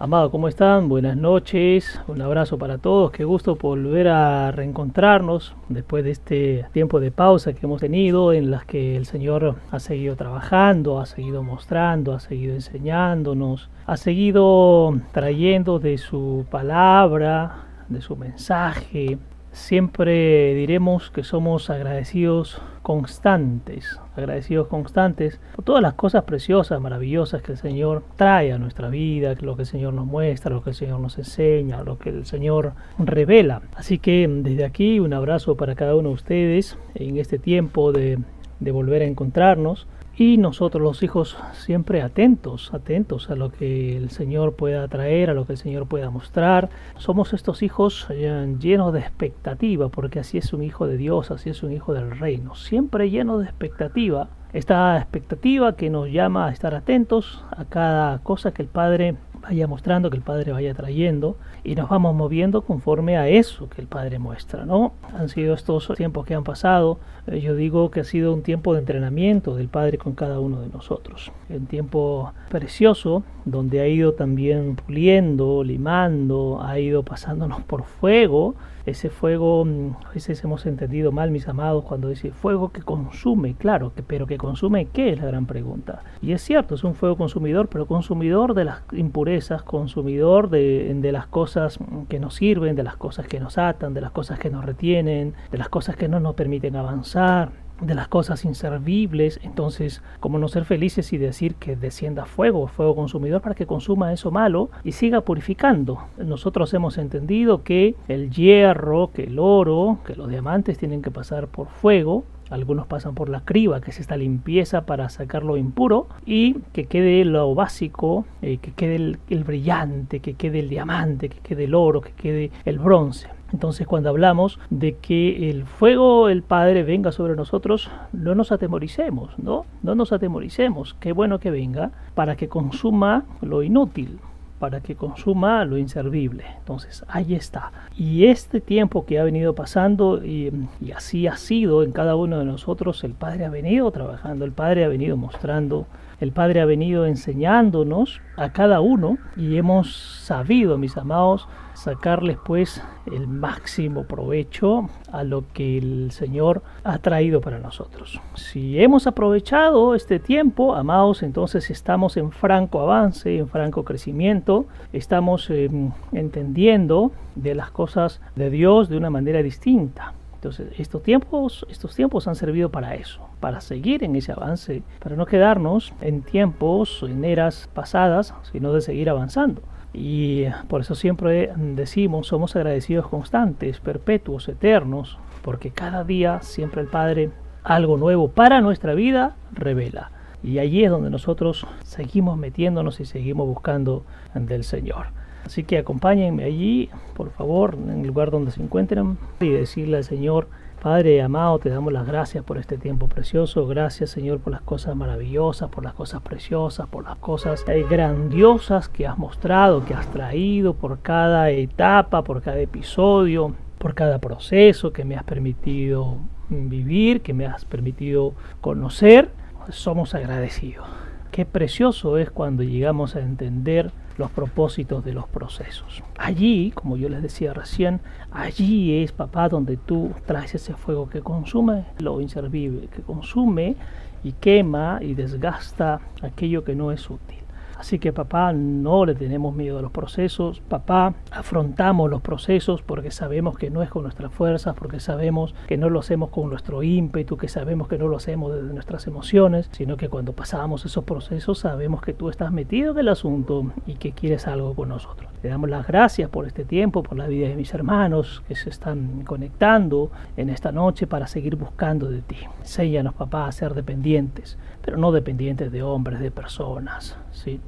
[0.00, 0.88] Amado, ¿cómo están?
[0.88, 7.00] Buenas noches, un abrazo para todos, qué gusto volver a reencontrarnos después de este tiempo
[7.00, 11.42] de pausa que hemos tenido en las que el Señor ha seguido trabajando, ha seguido
[11.42, 19.18] mostrando, ha seguido enseñándonos, ha seguido trayendo de su palabra, de su mensaje,
[19.58, 27.52] Siempre diremos que somos agradecidos constantes, agradecidos constantes por todas las cosas preciosas, maravillosas que
[27.52, 30.76] el Señor trae a nuestra vida, lo que el Señor nos muestra, lo que el
[30.76, 33.60] Señor nos enseña, lo que el Señor revela.
[33.74, 38.20] Así que desde aquí un abrazo para cada uno de ustedes en este tiempo de,
[38.60, 39.86] de volver a encontrarnos
[40.18, 45.34] y nosotros los hijos siempre atentos, atentos a lo que el Señor pueda traer, a
[45.34, 46.70] lo que el Señor pueda mostrar.
[46.96, 51.50] Somos estos hijos eh, llenos de expectativa, porque así es un hijo de Dios, así
[51.50, 54.28] es un hijo del reino, siempre lleno de expectativa.
[54.52, 59.14] Esta expectativa que nos llama a estar atentos a cada cosa que el Padre
[59.48, 63.80] vaya mostrando, que el Padre vaya trayendo y nos vamos moviendo conforme a eso que
[63.80, 64.92] el Padre muestra, ¿no?
[65.16, 68.74] Han sido estos tiempos que han pasado, eh, yo digo que ha sido un tiempo
[68.74, 74.12] de entrenamiento del Padre con cada uno de nosotros, un tiempo precioso donde ha ido
[74.12, 78.54] también puliendo, limando, ha ido pasándonos por fuego,
[78.88, 83.54] ese fuego, mm, a veces hemos entendido mal, mis amados, cuando dice fuego que consume,
[83.54, 86.02] claro, que, pero que consume qué es la gran pregunta.
[86.22, 91.12] Y es cierto, es un fuego consumidor, pero consumidor de las impurezas, consumidor de, de
[91.12, 94.50] las cosas que nos sirven, de las cosas que nos atan, de las cosas que
[94.50, 100.02] nos retienen, de las cosas que no nos permiten avanzar de las cosas inservibles, entonces,
[100.20, 104.30] ¿cómo no ser felices y decir que descienda fuego, fuego consumidor, para que consuma eso
[104.30, 105.98] malo y siga purificando?
[106.18, 111.48] Nosotros hemos entendido que el hierro, que el oro, que los diamantes tienen que pasar
[111.48, 116.08] por fuego, algunos pasan por la criba, que es esta limpieza para sacar lo impuro
[116.24, 121.40] y que quede lo básico, eh, que quede el brillante, que quede el diamante, que
[121.40, 123.28] quede el oro, que quede el bronce.
[123.52, 129.38] Entonces cuando hablamos de que el fuego, el Padre, venga sobre nosotros, no nos atemoricemos,
[129.38, 129.64] ¿no?
[129.82, 134.18] No nos atemoricemos, qué bueno que venga para que consuma lo inútil,
[134.58, 136.44] para que consuma lo inservible.
[136.58, 137.72] Entonces, ahí está.
[137.96, 142.38] Y este tiempo que ha venido pasando, y, y, así ha sido en cada uno
[142.38, 145.86] de nosotros, el Padre ha venido trabajando, el Padre ha venido mostrando,
[146.20, 152.82] el Padre ha venido enseñándonos a cada uno y hemos sabido, mis amados, sacarles pues
[153.06, 158.20] el máximo provecho a lo que el Señor ha traído para nosotros.
[158.34, 165.48] Si hemos aprovechado este tiempo, amados, entonces estamos en franco avance, en franco crecimiento, estamos
[165.50, 165.70] eh,
[166.12, 170.14] entendiendo de las cosas de Dios de una manera distinta.
[170.34, 175.16] Entonces, estos tiempos, estos tiempos han servido para eso, para seguir en ese avance, para
[175.16, 179.62] no quedarnos en tiempos, en eras pasadas, sino de seguir avanzando.
[179.92, 186.88] Y por eso siempre decimos, somos agradecidos constantes, perpetuos, eternos, porque cada día siempre el
[186.88, 187.30] Padre
[187.64, 190.10] algo nuevo para nuestra vida revela.
[190.42, 194.04] Y allí es donde nosotros seguimos metiéndonos y seguimos buscando
[194.34, 195.06] del Señor.
[195.44, 200.04] Así que acompáñenme allí, por favor, en el lugar donde se encuentren y decirle al
[200.04, 200.48] Señor,
[200.82, 203.66] Padre amado, te damos las gracias por este tiempo precioso.
[203.66, 208.88] Gracias, Señor, por las cosas maravillosas, por las cosas preciosas, por las cosas eh, grandiosas
[208.88, 214.92] que has mostrado, que has traído, por cada etapa, por cada episodio, por cada proceso
[214.92, 216.18] que me has permitido
[216.48, 219.30] vivir, que me has permitido conocer.
[219.70, 220.86] Somos agradecidos.
[221.32, 226.02] Qué precioso es cuando llegamos a entender los propósitos de los procesos.
[226.18, 231.20] Allí, como yo les decía recién, allí es, papá, donde tú traes ese fuego que
[231.20, 233.76] consume lo inservible, que consume
[234.24, 237.37] y quema y desgasta aquello que no es útil.
[237.78, 243.12] Así que papá, no le tenemos miedo a los procesos, papá, afrontamos los procesos porque
[243.12, 246.82] sabemos que no es con nuestras fuerzas, porque sabemos que no lo hacemos con nuestro
[246.82, 251.04] ímpetu, que sabemos que no lo hacemos desde nuestras emociones, sino que cuando pasamos esos
[251.04, 255.30] procesos sabemos que tú estás metido en el asunto y que quieres algo con nosotros.
[255.44, 258.70] Le damos las gracias por este tiempo, por la vida de mis hermanos que se
[258.70, 262.38] están conectando en esta noche para seguir buscando de ti.
[262.58, 264.58] Enséñanos, papá, a ser dependientes,
[264.88, 267.18] pero no dependientes de hombres, de personas,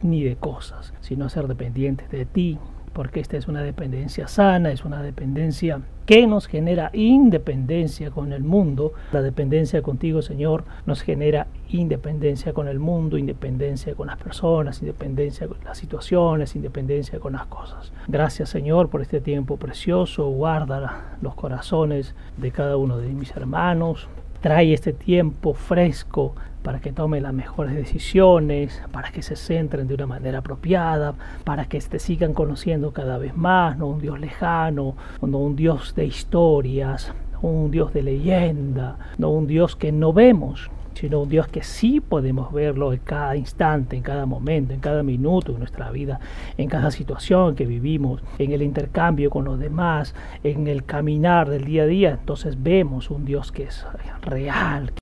[0.00, 2.56] ni de cosas, sino ser dependientes de ti,
[2.94, 8.42] porque esta es una dependencia sana, es una dependencia que nos genera independencia con el
[8.42, 8.94] mundo.
[9.12, 15.46] La dependencia contigo, Señor, nos genera independencia con el mundo, independencia con las personas, independencia
[15.46, 17.92] con las situaciones, independencia con las cosas.
[18.08, 20.26] Gracias, Señor, por este tiempo precioso.
[20.30, 24.08] Guarda los corazones de cada uno de mis hermanos,
[24.40, 29.94] trae este tiempo fresco para que tome las mejores decisiones, para que se centren de
[29.94, 31.14] una manera apropiada,
[31.44, 35.94] para que te sigan conociendo cada vez más, no un Dios lejano, no un Dios
[35.94, 41.48] de historias, un Dios de leyenda, no un Dios que no vemos, sino un Dios
[41.48, 45.90] que sí podemos verlo en cada instante, en cada momento, en cada minuto de nuestra
[45.90, 46.20] vida,
[46.56, 50.14] en cada situación que vivimos, en el intercambio con los demás,
[50.44, 52.10] en el caminar del día a día.
[52.20, 53.86] Entonces vemos un Dios que es
[54.22, 54.92] real.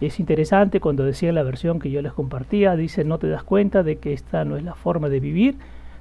[0.00, 3.82] Es interesante cuando decía la versión que yo les compartía, dice, no te das cuenta
[3.82, 5.58] de que esta no es la forma de vivir,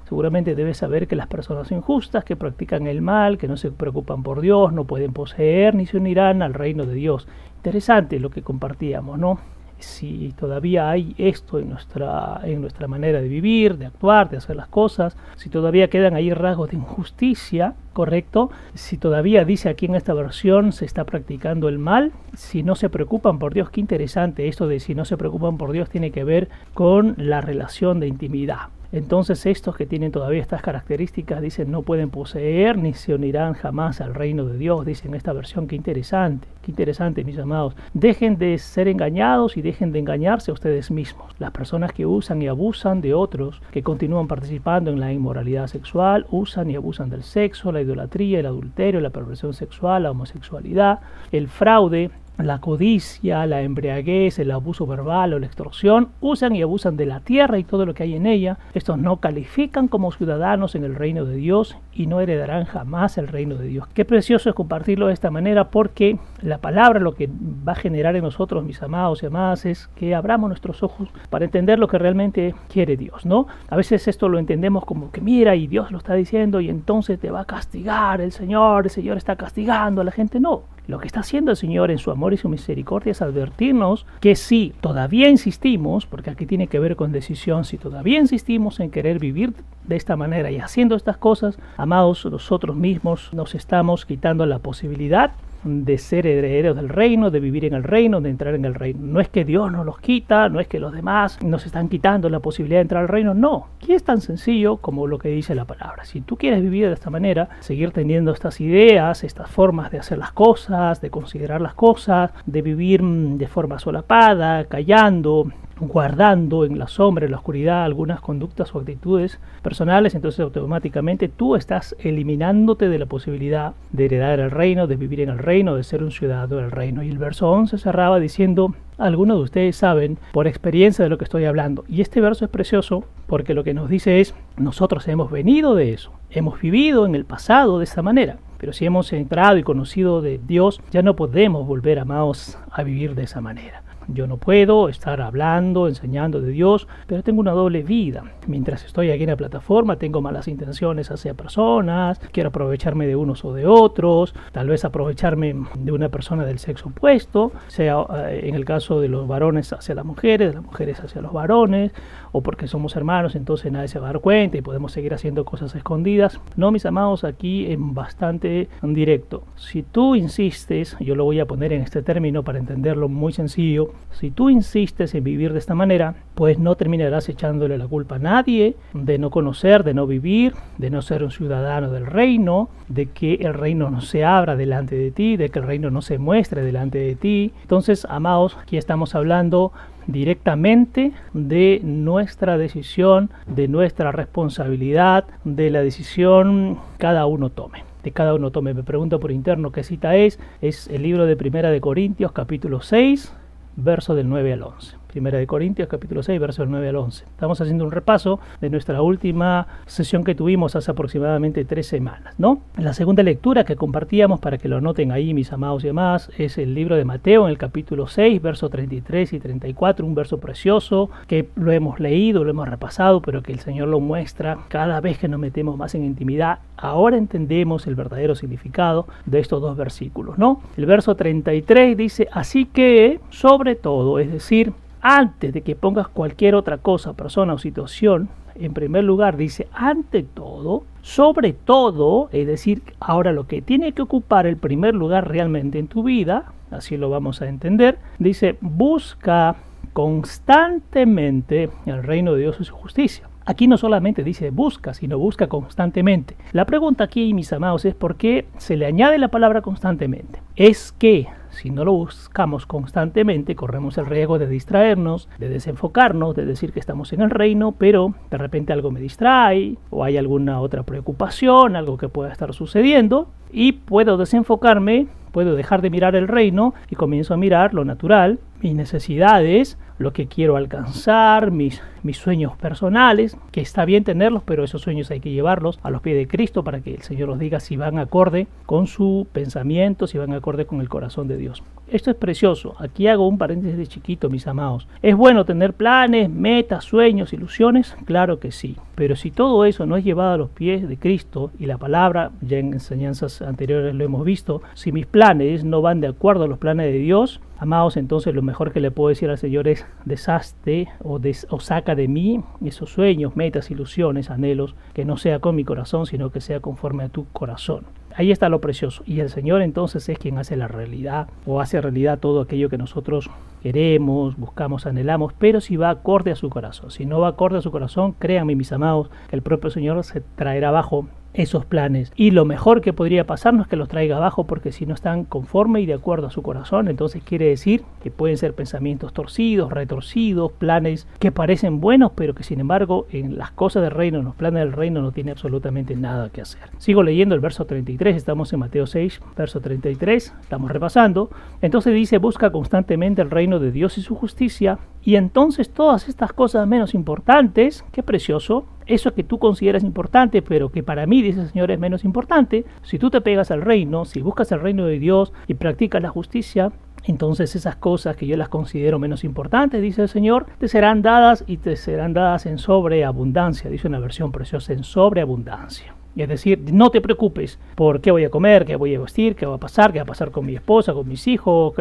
[0.09, 4.23] Seguramente debes saber que las personas injustas que practican el mal, que no se preocupan
[4.23, 7.27] por Dios, no pueden poseer ni se unirán al reino de Dios.
[7.59, 9.37] Interesante lo que compartíamos, ¿no?
[9.79, 14.55] Si todavía hay esto en nuestra, en nuestra manera de vivir, de actuar, de hacer
[14.55, 19.95] las cosas, si todavía quedan ahí rasgos de injusticia, correcto, si todavía dice aquí en
[19.95, 24.47] esta versión se está practicando el mal, si no se preocupan por Dios, qué interesante
[24.47, 28.07] esto de si no se preocupan por Dios tiene que ver con la relación de
[28.07, 28.69] intimidad.
[28.91, 34.01] Entonces estos que tienen todavía estas características dicen no pueden poseer ni se unirán jamás
[34.01, 37.75] al reino de Dios, dicen esta versión, qué interesante, qué interesante mis amados.
[37.93, 41.35] Dejen de ser engañados y dejen de engañarse a ustedes mismos.
[41.37, 46.25] Las personas que usan y abusan de otros, que continúan participando en la inmoralidad sexual,
[46.31, 50.99] usan y abusan del sexo, la idolatría, el adulterio, la perversión sexual, la homosexualidad,
[51.31, 52.09] el fraude,
[52.43, 57.19] la codicia, la embriaguez, el abuso verbal o la extorsión, usan y abusan de la
[57.19, 58.57] tierra y todo lo que hay en ella.
[58.73, 63.27] Estos no califican como ciudadanos en el reino de Dios y no heredarán jamás el
[63.27, 63.87] reino de Dios.
[63.93, 67.29] Qué precioso es compartirlo de esta manera porque la palabra lo que
[67.67, 71.45] va a generar en nosotros, mis amados y amadas, es que abramos nuestros ojos para
[71.45, 73.47] entender lo que realmente quiere Dios, ¿no?
[73.69, 77.19] A veces esto lo entendemos como que mira y Dios lo está diciendo y entonces
[77.19, 80.39] te va a castigar el Señor, el Señor está castigando a la gente.
[80.39, 84.07] No, lo que está haciendo el Señor en su amor y su misericordia es advertirnos
[84.21, 88.89] que si todavía insistimos, porque aquí tiene que ver con decisión, si todavía insistimos en
[88.89, 89.53] querer vivir
[89.83, 95.33] de esta manera y haciendo estas cosas, amados, nosotros mismos nos estamos quitando la posibilidad
[95.63, 98.99] de ser herederos del reino, de vivir en el reino, de entrar en el reino.
[99.01, 102.29] No es que Dios nos los quita, no es que los demás nos están quitando
[102.29, 103.67] la posibilidad de entrar al reino, no.
[103.77, 106.05] Aquí es tan sencillo como lo que dice la palabra.
[106.05, 110.17] Si tú quieres vivir de esta manera, seguir teniendo estas ideas, estas formas de hacer
[110.17, 116.77] las cosas, de considerar las cosas, de vivir mm, de forma solapada, callando, guardando en
[116.77, 122.89] la sombra, en la oscuridad, algunas conductas o actitudes personales, entonces automáticamente tú estás eliminándote
[122.89, 126.11] de la posibilidad de heredar el reino, de vivir en el reino, de ser un
[126.11, 127.03] ciudadano del reino.
[127.03, 131.23] Y el verso 11 cerraba diciendo, algunos de ustedes saben por experiencia de lo que
[131.23, 131.85] estoy hablando.
[131.87, 135.93] Y este verso es precioso porque lo que nos dice es, nosotros hemos venido de
[135.93, 138.37] eso, hemos vivido en el pasado de esa manera.
[138.57, 143.15] Pero si hemos entrado y conocido de Dios, ya no podemos volver, amados, a vivir
[143.15, 143.83] de esa manera.
[144.11, 148.23] Yo no puedo estar hablando, enseñando de Dios, pero tengo una doble vida.
[148.47, 153.45] Mientras estoy aquí en la plataforma, tengo malas intenciones hacia personas, quiero aprovecharme de unos
[153.45, 158.55] o de otros, tal vez aprovecharme de una persona del sexo opuesto, sea eh, en
[158.55, 161.91] el caso de los varones hacia las mujeres, de las mujeres hacia los varones,
[162.31, 165.45] o porque somos hermanos, entonces nadie se va a dar cuenta y podemos seguir haciendo
[165.45, 166.39] cosas escondidas.
[166.55, 169.43] No, mis amados, aquí en bastante directo.
[169.55, 173.91] Si tú insistes, yo lo voy a poner en este término para entenderlo muy sencillo,
[174.11, 178.19] si tú insistes en vivir de esta manera, pues no terminarás echándole la culpa a
[178.19, 183.07] nadie de no conocer, de no vivir, de no ser un ciudadano del reino, de
[183.07, 186.17] que el reino no se abra delante de ti, de que el reino no se
[186.17, 187.53] muestre delante de ti.
[187.61, 189.71] Entonces, amados, aquí estamos hablando
[190.11, 198.33] directamente de nuestra decisión, de nuestra responsabilidad, de la decisión cada uno tome de cada
[198.33, 198.73] uno tome.
[198.73, 200.39] Me pregunto por interno qué cita es.
[200.61, 203.33] Es el libro de Primera de Corintios, capítulo 6,
[203.75, 204.98] verso del 9 al 11.
[205.11, 207.25] Primera de Corintios capítulo 6, versos 9 al 11.
[207.25, 212.61] Estamos haciendo un repaso de nuestra última sesión que tuvimos hace aproximadamente tres semanas, ¿no?
[212.77, 216.59] La segunda lectura que compartíamos para que lo anoten ahí, mis amados y demás, es
[216.59, 221.09] el libro de Mateo en el capítulo 6, versos 33 y 34, un verso precioso
[221.25, 225.17] que lo hemos leído, lo hemos repasado, pero que el Señor lo muestra cada vez
[225.17, 226.59] que nos metemos más en intimidad.
[226.77, 230.61] Ahora entendemos el verdadero significado de estos dos versículos, ¿no?
[230.77, 236.55] El verso 33 dice, así que sobre todo, es decir, antes de que pongas cualquier
[236.55, 242.81] otra cosa, persona o situación, en primer lugar dice ante todo, sobre todo, es decir,
[242.99, 247.09] ahora lo que tiene que ocupar el primer lugar realmente en tu vida, así lo
[247.09, 249.55] vamos a entender, dice busca
[249.93, 253.29] constantemente el reino de Dios y su justicia.
[253.45, 256.35] Aquí no solamente dice busca, sino busca constantemente.
[256.51, 260.39] La pregunta aquí, mis amados, es por qué se le añade la palabra constantemente.
[260.55, 261.27] Es que
[261.59, 266.79] si no lo buscamos constantemente, corremos el riesgo de distraernos, de desenfocarnos, de decir que
[266.79, 271.75] estamos en el reino, pero de repente algo me distrae o hay alguna otra preocupación,
[271.75, 276.95] algo que pueda estar sucediendo y puedo desenfocarme, puedo dejar de mirar el reino y
[276.95, 283.37] comienzo a mirar lo natural, mis necesidades, lo que quiero alcanzar, mis, mis sueños personales,
[283.51, 286.63] que está bien tenerlos, pero esos sueños hay que llevarlos a los pies de Cristo
[286.63, 290.65] para que el Señor nos diga si van acorde con su pensamiento, si van acorde
[290.65, 291.61] con el corazón de Dios.
[291.91, 292.75] Esto es precioso.
[292.79, 294.87] Aquí hago un paréntesis de chiquito, mis amados.
[295.01, 297.97] ¿Es bueno tener planes, metas, sueños, ilusiones?
[298.05, 298.77] Claro que sí.
[298.95, 302.31] Pero si todo eso no es llevado a los pies de Cristo y la palabra,
[302.41, 306.47] ya en enseñanzas anteriores lo hemos visto, si mis planes no van de acuerdo a
[306.47, 309.85] los planes de Dios, Amados, entonces lo mejor que le puedo decir al Señor es
[310.05, 315.57] deshazte o, o, saca de mí esos sueños, metas, ilusiones, anhelos, que no sea con
[315.57, 317.83] mi corazón, sino que sea conforme a tu corazón.
[318.15, 319.03] Ahí está lo precioso.
[319.05, 322.77] Y el Señor entonces es quien hace la realidad o hace realidad todo aquello que
[322.77, 323.29] nosotros
[323.61, 326.91] queremos, buscamos, anhelamos, pero si va acorde a su corazón.
[326.91, 330.21] Si no va acorde a su corazón, créanme mis amados, que el propio Señor se
[330.21, 331.07] traerá abajo
[331.39, 332.11] esos planes.
[332.15, 335.23] Y lo mejor que podría pasarnos es que los traiga abajo porque si no están
[335.23, 339.71] conforme y de acuerdo a su corazón, entonces quiere decir que pueden ser pensamientos torcidos,
[339.71, 344.25] retorcidos, planes que parecen buenos, pero que sin embargo en las cosas del reino, en
[344.25, 346.69] los planes del reino no tiene absolutamente nada que hacer.
[346.77, 351.29] Sigo leyendo el verso 33, estamos en Mateo 6, verso 33, estamos repasando.
[351.61, 356.33] Entonces dice, busca constantemente el reino de Dios y su justicia, y entonces todas estas
[356.33, 361.41] cosas menos importantes, qué precioso, eso que tú consideras importante, pero que para mí, dice
[361.41, 364.85] el Señor, es menos importante, si tú te pegas al reino, si buscas el reino
[364.85, 366.71] de Dios y practicas la justicia,
[367.05, 371.43] entonces esas cosas que yo las considero menos importantes, dice el Señor, te serán dadas
[371.47, 375.98] y te serán dadas en sobreabundancia, dice una versión preciosa, en sobreabundancia.
[376.15, 379.45] Es decir, no te preocupes por qué voy a comer, qué voy a vestir, qué
[379.45, 381.73] va a pasar, qué va a pasar con mi esposa, con mis hijos,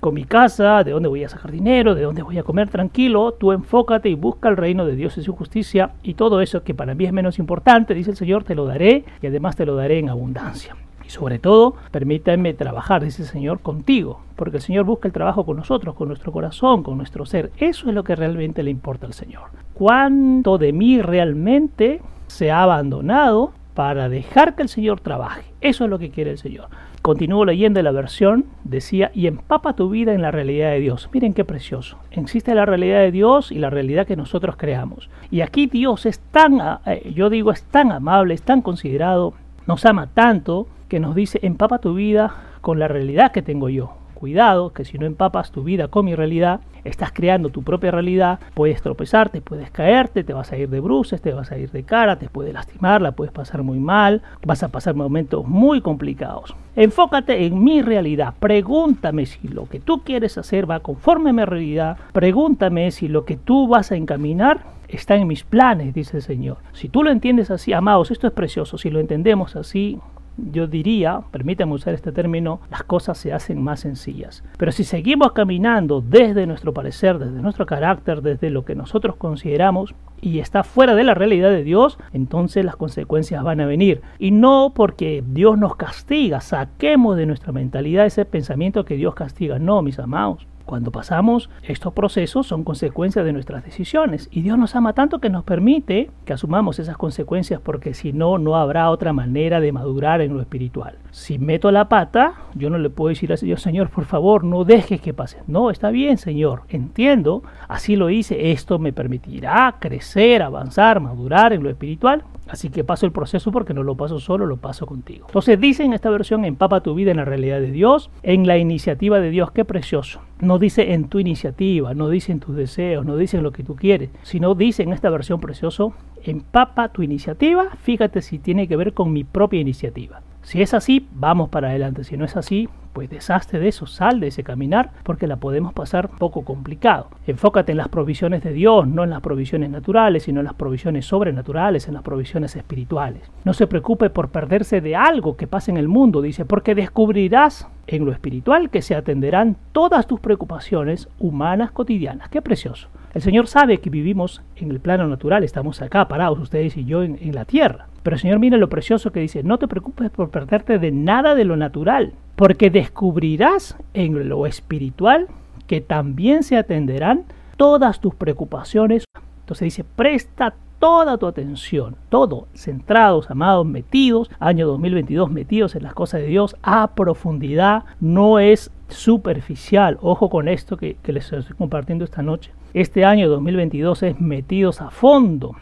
[0.00, 3.32] con mi casa, de dónde voy a sacar dinero, de dónde voy a comer tranquilo.
[3.32, 6.74] Tú enfócate y busca el reino de Dios y su justicia y todo eso que
[6.74, 9.74] para mí es menos importante, dice el Señor, te lo daré y además te lo
[9.74, 10.76] daré en abundancia.
[11.06, 15.46] Y sobre todo, permítame trabajar, dice el Señor, contigo, porque el Señor busca el trabajo
[15.46, 17.50] con nosotros, con nuestro corazón, con nuestro ser.
[17.56, 19.44] Eso es lo que realmente le importa al Señor.
[19.72, 25.44] ¿Cuánto de mí realmente se ha abandonado para dejar que el Señor trabaje.
[25.60, 26.66] Eso es lo que quiere el Señor.
[27.00, 31.08] Continúo leyendo la versión, decía, y empapa tu vida en la realidad de Dios.
[31.12, 31.96] Miren qué precioso.
[32.10, 35.08] Existe la realidad de Dios y la realidad que nosotros creamos.
[35.30, 39.34] Y aquí Dios es tan, eh, yo digo, es tan amable, es tan considerado,
[39.68, 43.92] nos ama tanto, que nos dice, empapa tu vida con la realidad que tengo yo.
[44.18, 48.40] Cuidado, que si no empapas tu vida con mi realidad, estás creando tu propia realidad,
[48.54, 51.84] puedes tropezarte, puedes caerte, te vas a ir de bruces, te vas a ir de
[51.84, 56.56] cara, te puede lastimar, la puedes pasar muy mal, vas a pasar momentos muy complicados.
[56.74, 61.44] Enfócate en mi realidad, pregúntame si lo que tú quieres hacer va conforme a mi
[61.44, 66.22] realidad, pregúntame si lo que tú vas a encaminar está en mis planes, dice el
[66.24, 66.56] Señor.
[66.72, 70.00] Si tú lo entiendes así, amados, esto es precioso, si lo entendemos así,
[70.38, 74.44] yo diría, permítanme usar este término, las cosas se hacen más sencillas.
[74.56, 79.94] Pero si seguimos caminando desde nuestro parecer, desde nuestro carácter, desde lo que nosotros consideramos
[80.20, 84.00] y está fuera de la realidad de Dios, entonces las consecuencias van a venir.
[84.18, 89.58] Y no porque Dios nos castiga, saquemos de nuestra mentalidad ese pensamiento que Dios castiga.
[89.58, 90.46] No, mis amados.
[90.68, 95.30] Cuando pasamos estos procesos son consecuencias de nuestras decisiones y Dios nos ama tanto que
[95.30, 100.20] nos permite que asumamos esas consecuencias porque si no, no habrá otra manera de madurar
[100.20, 100.98] en lo espiritual.
[101.10, 104.64] Si meto la pata, yo no le puedo decir al Señor, Señor, por favor, no
[104.64, 105.38] dejes que pase.
[105.46, 111.62] No, está bien, Señor, entiendo, así lo hice, esto me permitirá crecer, avanzar, madurar en
[111.62, 112.24] lo espiritual.
[112.48, 115.26] Así que paso el proceso porque no lo paso solo, lo paso contigo.
[115.28, 118.58] Entonces dice en esta versión, empapa tu vida en la realidad de Dios, en la
[118.58, 120.20] iniciativa de Dios, qué precioso.
[120.40, 123.64] No dice en tu iniciativa, no dice en tus deseos, no dice en lo que
[123.64, 128.76] tú quieres, sino dice en esta versión precioso, empapa tu iniciativa, fíjate si tiene que
[128.76, 130.22] ver con mi propia iniciativa.
[130.48, 132.04] Si es así, vamos para adelante.
[132.04, 135.74] Si no es así, pues deshazte de eso, sal de ese caminar, porque la podemos
[135.74, 137.08] pasar poco complicado.
[137.26, 141.04] Enfócate en las provisiones de Dios, no en las provisiones naturales, sino en las provisiones
[141.04, 143.30] sobrenaturales, en las provisiones espirituales.
[143.44, 147.68] No se preocupe por perderse de algo que pase en el mundo, dice, porque descubrirás
[147.86, 152.30] en lo espiritual que se atenderán todas tus preocupaciones humanas cotidianas.
[152.30, 152.88] Qué precioso.
[153.14, 157.02] El Señor sabe que vivimos en el plano natural, estamos acá parados, ustedes y yo,
[157.02, 157.86] en, la tierra.
[158.02, 161.34] Pero el Señor mira lo precioso que dice, no te preocupes por perderte de nada
[161.34, 165.28] de lo natural, porque descubrirás en lo espiritual
[165.66, 167.24] que también se atenderán
[167.56, 169.04] todas tus preocupaciones.
[169.40, 175.94] Entonces dice, presta toda tu atención, todo, centrados, amados, metidos, año 2022, metidos en las
[175.94, 179.98] cosas de Dios a profundidad, no es superficial.
[180.00, 182.52] Ojo con esto que, les estoy compartiendo esta noche.
[182.74, 185.56] Este año 2022 es metidos a fondo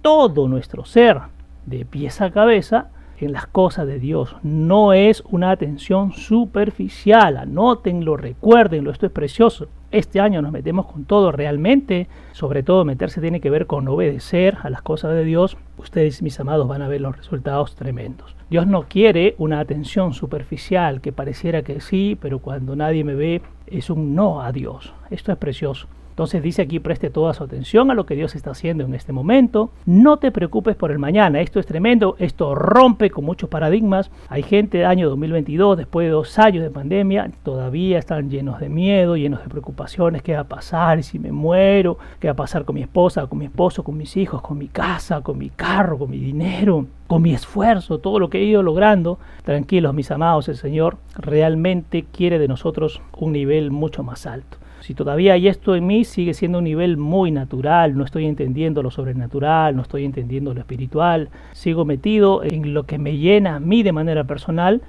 [0.00, 1.20] todo nuestro ser,
[1.66, 2.88] de pies a cabeza,
[3.18, 4.36] en las cosas de Dios.
[4.42, 7.36] No es una atención superficial.
[7.36, 9.68] Anótenlo, recuérdenlo, esto es precioso.
[9.92, 12.08] Este año nos metemos con todo realmente.
[12.32, 15.58] Sobre todo meterse tiene que ver con obedecer a las cosas de Dios.
[15.76, 18.34] Ustedes, mis amados, van a ver los resultados tremendos.
[18.48, 23.42] Dios no quiere una atención superficial que pareciera que sí, pero cuando nadie me ve
[23.66, 24.94] es un no a Dios.
[25.10, 25.88] Esto es precioso.
[26.12, 29.14] Entonces dice aquí, preste toda su atención a lo que Dios está haciendo en este
[29.14, 29.70] momento.
[29.86, 31.40] No te preocupes por el mañana.
[31.40, 32.16] Esto es tremendo.
[32.18, 34.10] Esto rompe con muchos paradigmas.
[34.28, 38.68] Hay gente de año 2022, después de dos años de pandemia, todavía están llenos de
[38.68, 40.22] miedo, llenos de preocupaciones.
[40.22, 40.98] ¿Qué va a pasar?
[40.98, 41.96] ¿Y si me muero?
[42.20, 44.68] ¿Qué va a pasar con mi esposa, con mi esposo, con mis hijos, con mi
[44.68, 46.86] casa, con mi carro, con mi dinero?
[47.12, 52.06] con mi esfuerzo, todo lo que he ido logrando, tranquilos mis amados, el Señor realmente
[52.10, 54.56] quiere de nosotros un nivel mucho más alto.
[54.82, 58.82] Si todavía hay esto en mí, sigue siendo un nivel muy natural, no estoy entendiendo
[58.82, 63.60] lo sobrenatural, no estoy entendiendo lo espiritual, sigo metido en lo que me llena a
[63.60, 64.82] mí de manera personal,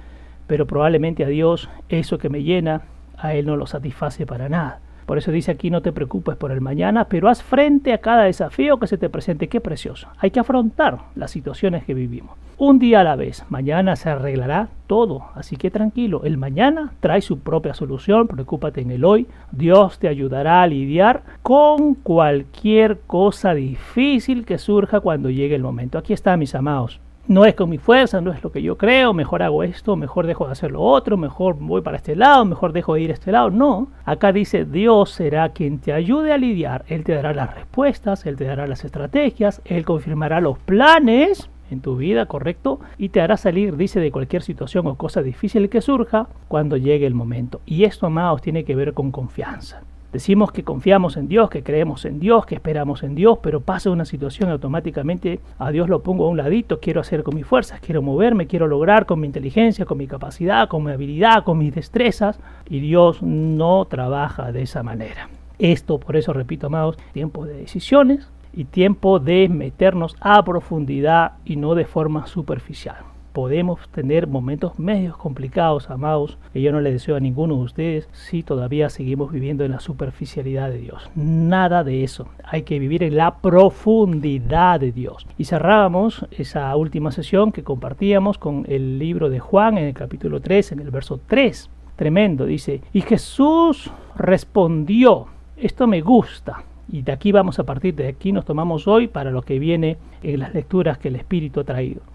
[0.48, 2.82] pero probablemente a Dios eso que me llena,
[3.16, 4.80] a Él no lo satisface para nada.
[5.06, 8.24] Por eso dice aquí no te preocupes por el mañana, pero haz frente a cada
[8.24, 9.48] desafío que se te presente.
[9.48, 10.08] Qué precioso.
[10.18, 12.36] Hay que afrontar las situaciones que vivimos.
[12.56, 13.44] Un día a la vez.
[13.48, 15.24] Mañana se arreglará todo.
[15.34, 16.22] Así que tranquilo.
[16.24, 18.28] El mañana trae su propia solución.
[18.28, 19.26] Preocúpate en el hoy.
[19.50, 25.98] Dios te ayudará a lidiar con cualquier cosa difícil que surja cuando llegue el momento.
[25.98, 29.14] Aquí está, mis amados no es con mi fuerza, no es lo que yo creo,
[29.14, 32.72] mejor hago esto, mejor dejo de hacer lo otro, mejor voy para este lado, mejor
[32.72, 33.50] dejo de ir a este lado.
[33.50, 38.26] No, acá dice Dios será quien te ayude a lidiar, Él te dará las respuestas,
[38.26, 43.20] Él te dará las estrategias, Él confirmará los planes en tu vida, correcto, y te
[43.20, 47.60] hará salir, dice, de cualquier situación o cosa difícil que surja cuando llegue el momento.
[47.64, 49.82] Y esto, amados, tiene que ver con confianza.
[50.14, 53.90] Decimos que confiamos en Dios, que creemos en Dios, que esperamos en Dios, pero pasa
[53.90, 57.80] una situación automáticamente a Dios lo pongo a un ladito, quiero hacer con mis fuerzas,
[57.80, 61.74] quiero moverme, quiero lograr con mi inteligencia, con mi capacidad, con mi habilidad, con mis
[61.74, 62.38] destrezas,
[62.70, 65.28] y Dios no trabaja de esa manera.
[65.58, 71.56] Esto, por eso repito, amados, tiempo de decisiones y tiempo de meternos a profundidad y
[71.56, 77.16] no de forma superficial podemos tener momentos medios complicados, amados, que yo no le deseo
[77.16, 81.10] a ninguno de ustedes si todavía seguimos viviendo en la superficialidad de Dios.
[81.16, 82.28] Nada de eso.
[82.44, 85.26] Hay que vivir en la profundidad de Dios.
[85.36, 90.40] Y cerrábamos esa última sesión que compartíamos con el libro de Juan en el capítulo
[90.40, 91.68] 3, en el verso 3.
[91.96, 98.06] Tremendo, dice, y Jesús respondió, esto me gusta, y de aquí vamos a partir de
[98.06, 101.64] aquí nos tomamos hoy para lo que viene en las lecturas que el Espíritu ha
[101.64, 102.13] traído.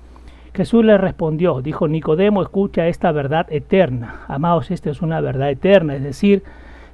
[0.60, 4.26] Jesús le respondió, dijo Nicodemo, escucha esta verdad eterna.
[4.28, 6.44] Amados, esta es una verdad eterna, es decir,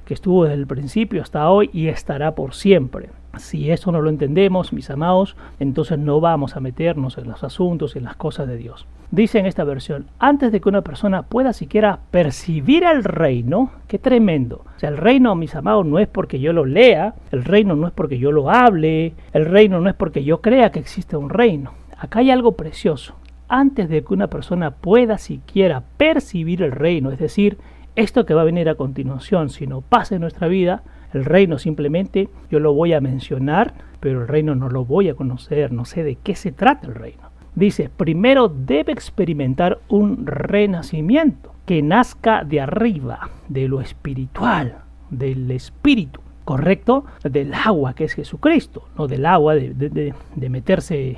[0.04, 3.08] que estuvo desde el principio hasta hoy y estará por siempre.
[3.38, 7.96] Si eso no lo entendemos, mis amados, entonces no vamos a meternos en los asuntos
[7.96, 8.86] y en las cosas de Dios.
[9.10, 13.98] Dice en esta versión, antes de que una persona pueda siquiera percibir el reino, qué
[13.98, 14.62] tremendo.
[14.76, 17.88] O sea, el reino, mis amados, no es porque yo lo lea, el reino no
[17.88, 21.30] es porque yo lo hable, el reino no es porque yo crea que existe un
[21.30, 21.72] reino.
[21.98, 23.16] Acá hay algo precioso
[23.48, 27.58] antes de que una persona pueda siquiera percibir el reino, es decir,
[27.94, 30.82] esto que va a venir a continuación, si no pasa en nuestra vida,
[31.12, 35.14] el reino simplemente yo lo voy a mencionar, pero el reino no lo voy a
[35.14, 37.30] conocer, no sé de qué se trata el reino.
[37.54, 44.76] Dice, primero debe experimentar un renacimiento que nazca de arriba, de lo espiritual,
[45.08, 47.06] del espíritu, ¿correcto?
[47.24, 51.16] Del agua que es Jesucristo, no del agua de, de meterse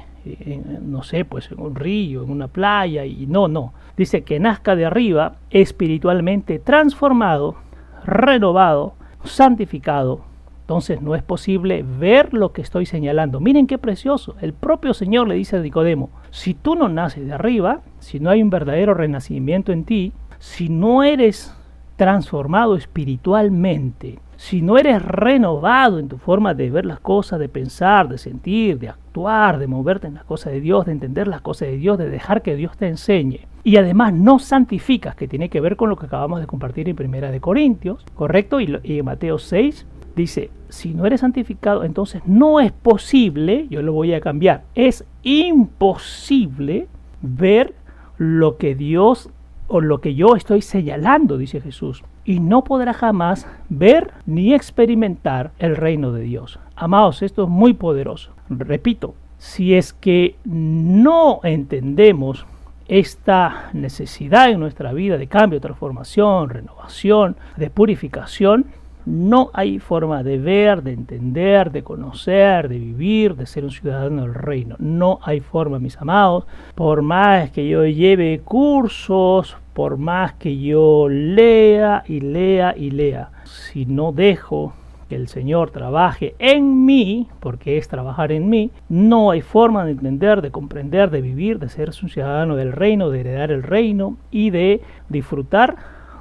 [0.82, 3.72] no sé, pues en un río, en una playa, y no, no.
[3.96, 7.56] Dice que nazca de arriba, espiritualmente transformado,
[8.04, 10.22] renovado, santificado.
[10.60, 13.40] Entonces no es posible ver lo que estoy señalando.
[13.40, 14.36] Miren qué precioso.
[14.40, 18.28] El propio Señor le dice a Nicodemo, si tú no naces de arriba, si no
[18.28, 21.56] hay un verdadero renacimiento en ti, si no eres
[21.96, 28.08] transformado espiritualmente, si no eres renovado en tu forma de ver las cosas, de pensar,
[28.08, 31.66] de sentir, de actuar, de moverte en las cosas de Dios, de entender las cosas
[31.66, 35.60] de Dios, de dejar que Dios te enseñe, y además no santificas, que tiene que
[35.60, 38.60] ver con lo que acabamos de compartir en Primera de Corintios, ¿correcto?
[38.60, 43.82] Y, y en Mateo 6 dice, si no eres santificado, entonces no es posible, yo
[43.82, 46.86] lo voy a cambiar, es imposible
[47.22, 47.74] ver
[48.18, 49.30] lo que Dios
[49.66, 55.52] o lo que yo estoy señalando, dice Jesús, y no podrá jamás ver ni experimentar
[55.58, 56.60] el reino de Dios.
[56.76, 58.32] Amados, esto es muy poderoso.
[58.50, 62.44] Repito, si es que no entendemos
[62.86, 68.66] esta necesidad en nuestra vida de cambio, transformación, renovación, de purificación,
[69.06, 74.20] no hay forma de ver, de entender, de conocer, de vivir, de ser un ciudadano
[74.20, 74.76] del reino.
[74.78, 76.44] No hay forma, mis amados.
[76.74, 83.30] Por más que yo lleve cursos, por más que yo lea y lea y lea,
[83.44, 84.72] si no dejo
[85.08, 89.92] que el Señor trabaje en mí, porque es trabajar en mí, no hay forma de
[89.92, 94.16] entender, de comprender, de vivir, de ser un ciudadano del reino, de heredar el reino
[94.32, 95.76] y de disfrutar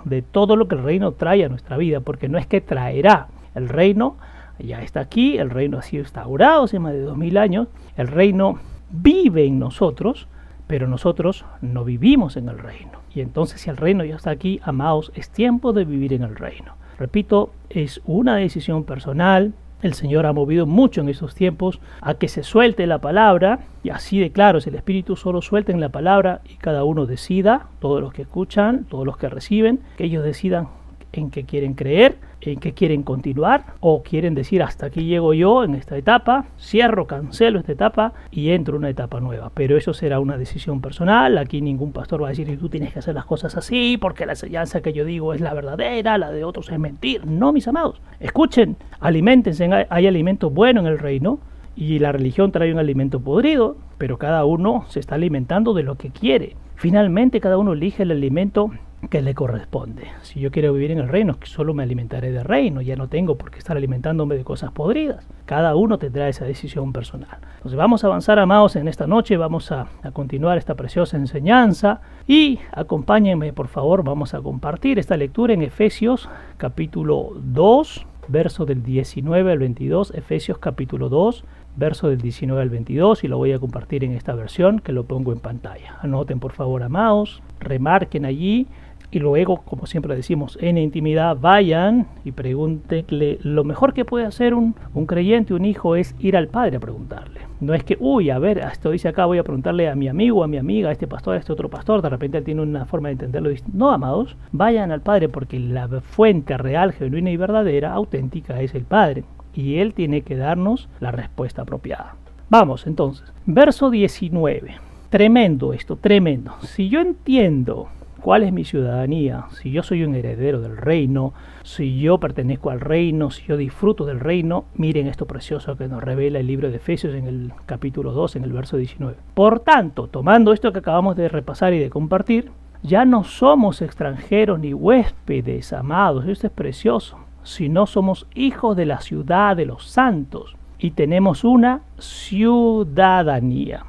[0.06, 3.26] de todo lo que el reino trae a nuestra vida, porque no es que traerá
[3.56, 4.17] el reino,
[4.60, 8.08] ya está aquí, el reino ha sido instaurado hace más de dos mil años, el
[8.08, 8.60] reino
[8.91, 10.28] vive en nosotros,
[10.67, 13.07] pero nosotros no vivimos en el reino.
[13.17, 16.36] Y entonces si el reino ya está aquí, amados, es tiempo de vivir en el
[16.36, 16.75] reino.
[16.99, 19.53] Repito, es una decisión personal.
[19.82, 23.89] El Señor ha movido mucho en estos tiempos a que se suelte la palabra, y
[23.89, 28.01] así de claro, es el Espíritu solo suelten la palabra y cada uno decida, todos
[28.01, 30.67] los que escuchan, todos los que reciben, que ellos decidan
[31.12, 32.17] en qué quieren creer,
[32.54, 37.08] en qué quieren continuar o quieren decir hasta aquí llego yo en esta etapa, cierro,
[37.08, 39.52] cancelo esta etapa y entro en una etapa nueva.
[39.54, 41.38] Pero eso será una decisión personal.
[41.38, 44.34] Aquí ningún pastor va a decir tú tienes que hacer las cosas así porque la
[44.34, 47.26] enseñanza que yo digo es la verdadera, la de otros es mentir.
[47.26, 48.02] No, mis amados.
[48.20, 51.40] Escuchen, alimentense, hay alimento bueno en el reino
[51.76, 55.96] y la religión trae un alimento podrido, pero cada uno se está alimentando de lo
[55.96, 56.56] que quiere.
[56.78, 58.70] Finalmente cada uno elige el alimento
[59.10, 60.04] que le corresponde.
[60.22, 63.36] Si yo quiero vivir en el reino, solo me alimentaré de reino, ya no tengo
[63.36, 65.28] por qué estar alimentándome de cosas podridas.
[65.46, 67.40] Cada uno tendrá esa decisión personal.
[67.56, 72.02] Entonces vamos a avanzar, amados, en esta noche, vamos a, a continuar esta preciosa enseñanza
[72.28, 78.84] y acompáñenme, por favor, vamos a compartir esta lectura en Efesios capítulo 2, verso del
[78.84, 81.44] 19 al 22, Efesios capítulo 2,
[81.78, 85.06] verso del 19 al 22 y lo voy a compartir en esta versión que lo
[85.06, 85.98] pongo en pantalla.
[86.02, 88.68] Anoten por favor, amados, remarquen allí
[89.10, 93.40] y luego, como siempre decimos, en intimidad vayan y pregúntenle.
[93.42, 97.40] Lo mejor que puede hacer un, creyente, un hijo, es ir al padre a preguntarle.
[97.62, 100.44] No es que, uy, a ver, esto dice acá, voy a preguntarle a mi amigo,
[100.44, 102.86] a mi amiga, a este pastor, a este otro pastor, de repente él tiene una
[102.86, 103.50] forma de entenderlo.
[103.74, 108.84] No, amados, vayan al padre porque la fuente real, genuina y verdadera, auténtica, es el
[108.84, 109.24] padre.
[109.58, 112.15] Y él tiene que darnos la respuesta apropiada.
[112.48, 114.76] Vamos entonces, verso 19.
[115.10, 116.54] Tremendo esto, tremendo.
[116.62, 117.88] Si yo entiendo
[118.22, 122.82] cuál es mi ciudadanía, si yo soy un heredero del reino, si yo pertenezco al
[122.82, 126.76] reino, si yo disfruto del reino, miren esto precioso que nos revela el libro de
[126.76, 129.17] Efesios en el capítulo 2, en el verso 19.
[129.34, 132.52] Por tanto, tomando esto que acabamos de repasar y de compartir,
[132.84, 137.17] ya no somos extranjeros ni huéspedes, amados, esto es precioso,
[137.48, 143.86] sino somos hijos de la ciudad de los santos y tenemos una ciudadanía.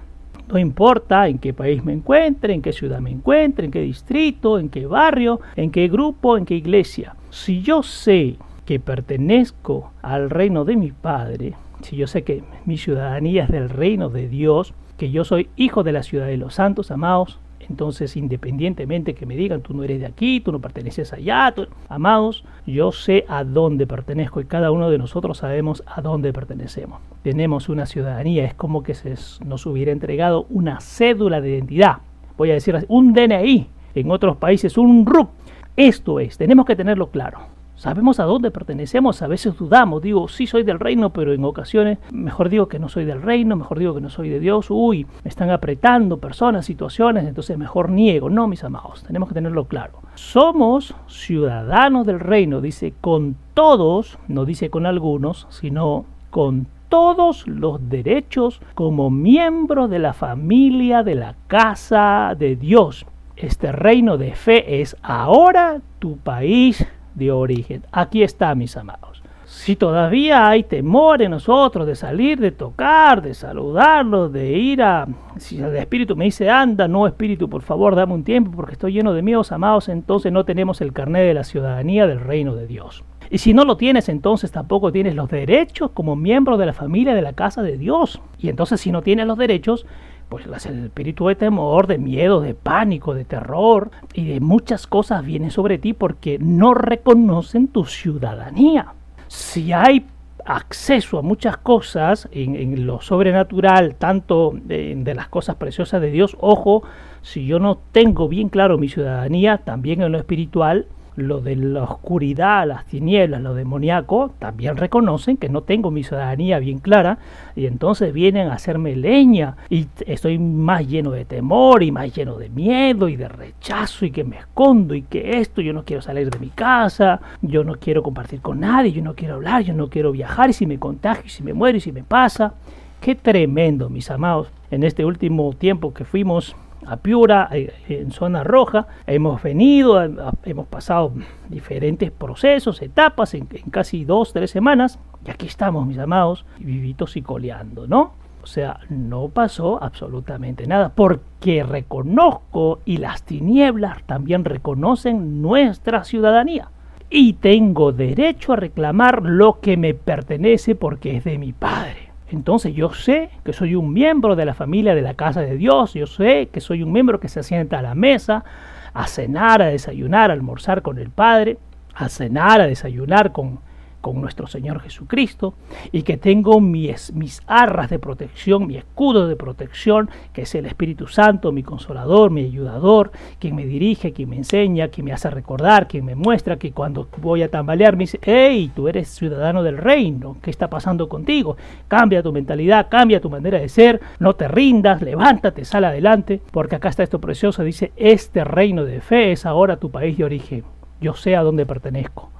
[0.48, 4.60] No importa en qué país me encuentre, en qué ciudad me encuentre, en qué distrito,
[4.60, 7.16] en qué barrio, en qué grupo, en qué iglesia.
[7.30, 12.78] Si yo sé que pertenezco al reino de mi Padre, si yo sé que mi
[12.78, 16.54] ciudadanía es del reino de Dios, que yo soy hijo de la ciudad de los
[16.54, 21.12] santos, amados, entonces, independientemente que me digan, tú no eres de aquí, tú no perteneces
[21.12, 21.54] allá,
[21.88, 27.00] amados, yo sé a dónde pertenezco y cada uno de nosotros sabemos a dónde pertenecemos.
[27.22, 31.98] Tenemos una ciudadanía, es como que se nos hubiera entregado una cédula de identidad.
[32.36, 35.30] Voy a decir un DNI, en otros países un RUP.
[35.76, 37.57] Esto es, tenemos que tenerlo claro.
[37.78, 41.98] Sabemos a dónde pertenecemos, a veces dudamos, digo, sí soy del reino, pero en ocasiones
[42.10, 45.06] mejor digo que no soy del reino, mejor digo que no soy de Dios, uy,
[45.22, 48.30] me están apretando personas, situaciones, entonces mejor niego.
[48.30, 50.00] No, mis amados, tenemos que tenerlo claro.
[50.16, 57.88] Somos ciudadanos del reino, dice con todos, no dice con algunos, sino con todos los
[57.88, 63.06] derechos como miembro de la familia de la casa de Dios.
[63.36, 66.84] Este reino de fe es ahora tu país
[67.18, 67.84] de origen.
[67.92, 69.22] Aquí está, mis amados.
[69.44, 75.08] Si todavía hay temor en nosotros de salir, de tocar, de saludarlos, de ir a...
[75.38, 78.92] Si el Espíritu me dice, anda, no Espíritu, por favor, dame un tiempo porque estoy
[78.92, 82.66] lleno de miedos, amados, entonces no tenemos el carnet de la ciudadanía del reino de
[82.66, 83.04] Dios.
[83.30, 87.14] Y si no lo tienes, entonces tampoco tienes los derechos como miembro de la familia
[87.14, 88.20] de la casa de Dios.
[88.38, 89.86] Y entonces si no tienes los derechos,
[90.28, 95.24] pues el espíritu de temor, de miedo, de pánico, de terror y de muchas cosas
[95.24, 98.92] viene sobre ti porque no reconocen tu ciudadanía.
[99.28, 100.06] Si hay
[100.44, 106.82] acceso a muchas cosas en, lo sobrenatural, tanto de, las cosas preciosas de Dios, ojo,
[107.22, 110.86] si yo no tengo bien claro mi ciudadanía, también en lo espiritual,
[111.18, 116.58] lo de la oscuridad, las tinieblas, lo demoníaco, también reconocen que no tengo mi ciudadanía
[116.60, 117.18] bien clara
[117.56, 122.36] y entonces vienen a hacerme leña y estoy más lleno de temor y más lleno
[122.36, 126.02] de miedo y de rechazo y que me escondo y que esto, yo no quiero
[126.02, 129.74] salir de mi casa, yo no quiero compartir con nadie, yo no quiero hablar, yo
[129.74, 132.54] no quiero viajar y si me contagio y si me muero y si me pasa.
[133.00, 134.48] Qué tremendo, mis amados.
[134.70, 136.54] En este último tiempo que fuimos
[136.86, 138.86] a Piura, eh, en zona roja.
[139.06, 140.02] Hemos venido,
[140.44, 141.12] hemos pasado
[141.48, 144.98] diferentes procesos, etapas en, casi dos, tres semanas.
[145.26, 148.12] Y aquí estamos, mis amados, vivitos y coleando, ¿no?
[148.42, 156.70] O sea, no pasó absolutamente nada, porque reconozco y las tinieblas también reconocen nuestra ciudadanía.
[157.10, 162.07] Y tengo derecho a reclamar lo que me pertenece porque es de mi Padre.
[162.30, 165.94] Entonces yo sé que soy un miembro de la familia de la casa de Dios,
[165.94, 168.44] yo sé que soy un miembro que se sienta a la mesa
[168.92, 171.58] a cenar, a desayunar, a almorzar con el Padre,
[171.94, 173.60] a cenar, a desayunar con
[174.00, 175.54] con nuestro Señor Jesucristo
[175.92, 180.66] y que tengo mis, mis arras de protección, mi escudo de protección, que es el
[180.66, 185.30] Espíritu Santo, mi consolador, mi ayudador, quien me dirige, quien me enseña, quien me hace
[185.30, 189.62] recordar, quien me muestra que cuando voy a tambalear me dice, hey, tú eres ciudadano
[189.62, 191.56] del reino, ¿qué está pasando contigo?
[191.88, 196.76] Cambia tu mentalidad, cambia tu manera de ser, no te rindas, levántate, sal adelante, porque
[196.76, 200.64] acá está esto precioso, dice, este reino de fe es ahora tu país de origen,
[201.00, 202.30] yo sé a dónde pertenezco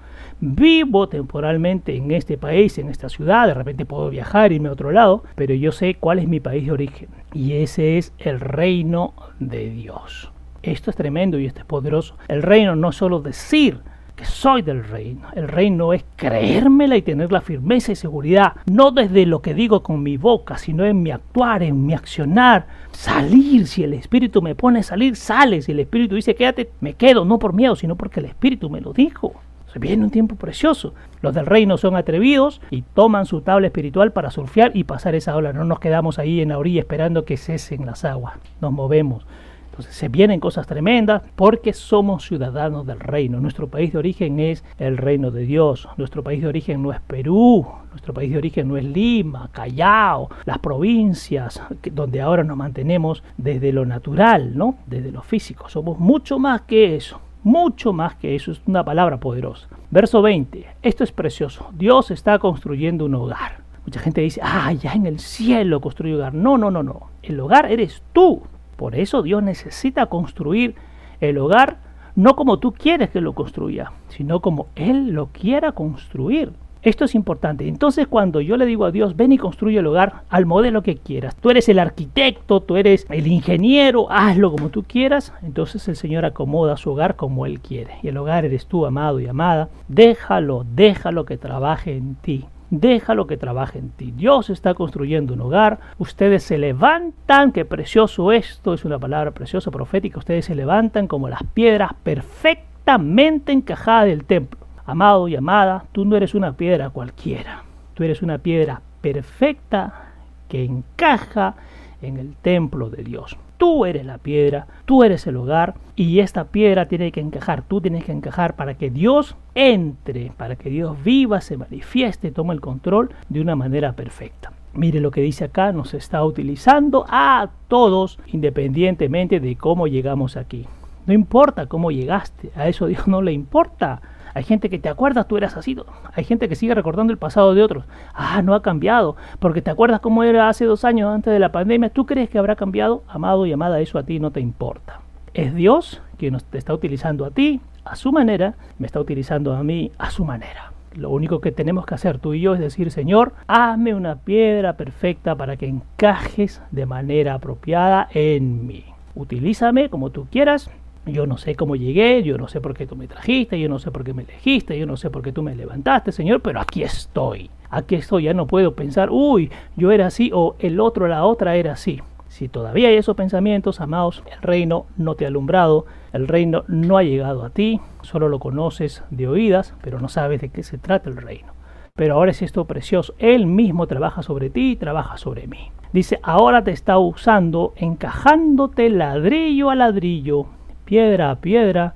[0.40, 4.90] vivo temporalmente en este país, en esta ciudad, de repente puedo viajar, irme a otro
[4.92, 9.14] lado, pero yo sé cuál es mi país de origen y ese es el reino
[9.38, 10.32] de Dios.
[10.62, 12.16] Esto es tremendo y esto es poderoso.
[12.26, 13.80] El reino no es solo decir
[14.16, 15.28] que soy del reino.
[15.34, 19.84] El reino es creérmela y tener la firmeza y seguridad, no desde lo que digo
[19.84, 22.66] con mi boca, sino en mi actuar, en mi accionar.
[22.90, 25.62] Salir, si el Espíritu me pone a salir, sale.
[25.62, 28.80] Si el Espíritu dice quédate, me quedo, no por miedo, sino porque el Espíritu me
[28.80, 29.34] lo dijo.
[29.72, 30.94] Se viene un tiempo precioso.
[31.20, 35.36] Los del reino son atrevidos y toman su tabla espiritual para surfear y pasar esa
[35.36, 35.52] ola.
[35.52, 38.34] No nos quedamos ahí en la orilla esperando que cesen las aguas.
[38.60, 39.26] Nos movemos.
[39.70, 43.40] Entonces se vienen cosas tremendas porque somos ciudadanos del reino.
[43.40, 45.86] Nuestro país de origen es el reino de Dios.
[45.98, 47.66] Nuestro país de origen no es Perú.
[47.90, 53.72] Nuestro país de origen no es Lima, Callao, las provincias donde ahora nos mantenemos desde
[53.72, 54.78] lo natural, ¿no?
[54.86, 55.68] Desde lo físico.
[55.68, 59.68] Somos mucho más que eso mucho más que eso, es una palabra poderosa.
[59.90, 63.62] Verso 20, esto es precioso, Dios está construyendo un hogar.
[63.86, 66.34] Mucha gente dice, ah, ya en el cielo construye hogar.
[66.34, 68.42] No, no, no, no, el hogar eres tú.
[68.76, 70.74] Por eso Dios necesita construir
[71.20, 71.78] el hogar
[72.14, 76.52] no como tú quieres que lo construya, sino como Él lo quiera construir.
[76.82, 77.66] Esto es importante.
[77.66, 80.96] Entonces cuando yo le digo a Dios, ven y construye el hogar al modelo que
[80.96, 81.34] quieras.
[81.36, 85.32] Tú eres el arquitecto, tú eres el ingeniero, hazlo como tú quieras.
[85.42, 87.94] Entonces el Señor acomoda su hogar como Él quiere.
[88.02, 89.68] Y el hogar eres tú, amado y amada.
[89.88, 92.44] Déjalo, déjalo que trabaje en ti.
[92.70, 94.12] Déjalo que trabaje en ti.
[94.14, 95.80] Dios está construyendo un hogar.
[95.98, 97.50] Ustedes se levantan.
[97.52, 98.74] Qué precioso esto.
[98.74, 100.18] Es una palabra preciosa, profética.
[100.18, 106.16] Ustedes se levantan como las piedras perfectamente encajadas del templo Amado y amada, tú no
[106.16, 110.12] eres una piedra cualquiera, tú eres una piedra perfecta
[110.48, 111.56] que encaja
[112.00, 113.36] en el templo de Dios.
[113.58, 117.82] Tú eres la piedra, tú eres el hogar y esta piedra tiene que encajar, tú
[117.82, 122.62] tienes que encajar para que Dios entre, para que Dios viva, se manifieste, tome el
[122.62, 124.52] control de una manera perfecta.
[124.72, 130.64] Mire lo que dice acá, nos está utilizando a todos independientemente de cómo llegamos aquí.
[131.06, 134.00] No importa cómo llegaste, a eso Dios no le importa.
[134.34, 135.76] Hay gente que te acuerdas, tú eras así.
[136.14, 137.84] Hay gente que sigue recordando el pasado de otros.
[138.14, 141.52] Ah, no ha cambiado, porque te acuerdas cómo era hace dos años antes de la
[141.52, 141.90] pandemia.
[141.90, 143.02] ¿Tú crees que habrá cambiado?
[143.08, 145.00] Amado y amada, eso a ti no te importa.
[145.34, 149.62] Es Dios quien te está utilizando a ti a su manera, me está utilizando a
[149.62, 150.72] mí a su manera.
[150.94, 154.76] Lo único que tenemos que hacer tú y yo es decir, Señor, hazme una piedra
[154.76, 158.84] perfecta para que encajes de manera apropiada en mí.
[159.14, 160.70] Utilízame como tú quieras,
[161.12, 163.78] yo no sé cómo llegué, yo no sé por qué tú me trajiste, yo no
[163.78, 166.60] sé por qué me elegiste, yo no sé por qué tú me levantaste, Señor, pero
[166.60, 167.50] aquí estoy.
[167.70, 171.56] Aquí estoy, ya no puedo pensar, uy, yo era así o el otro, la otra
[171.56, 172.00] era así.
[172.28, 176.98] Si todavía hay esos pensamientos, amados, el reino no te ha alumbrado, el reino no
[176.98, 180.78] ha llegado a ti, solo lo conoces de oídas, pero no sabes de qué se
[180.78, 181.52] trata el reino.
[181.94, 185.72] Pero ahora es esto precioso, Él mismo trabaja sobre ti y trabaja sobre mí.
[185.92, 190.46] Dice, ahora te está usando, encajándote ladrillo a ladrillo
[190.88, 191.94] piedra a piedra,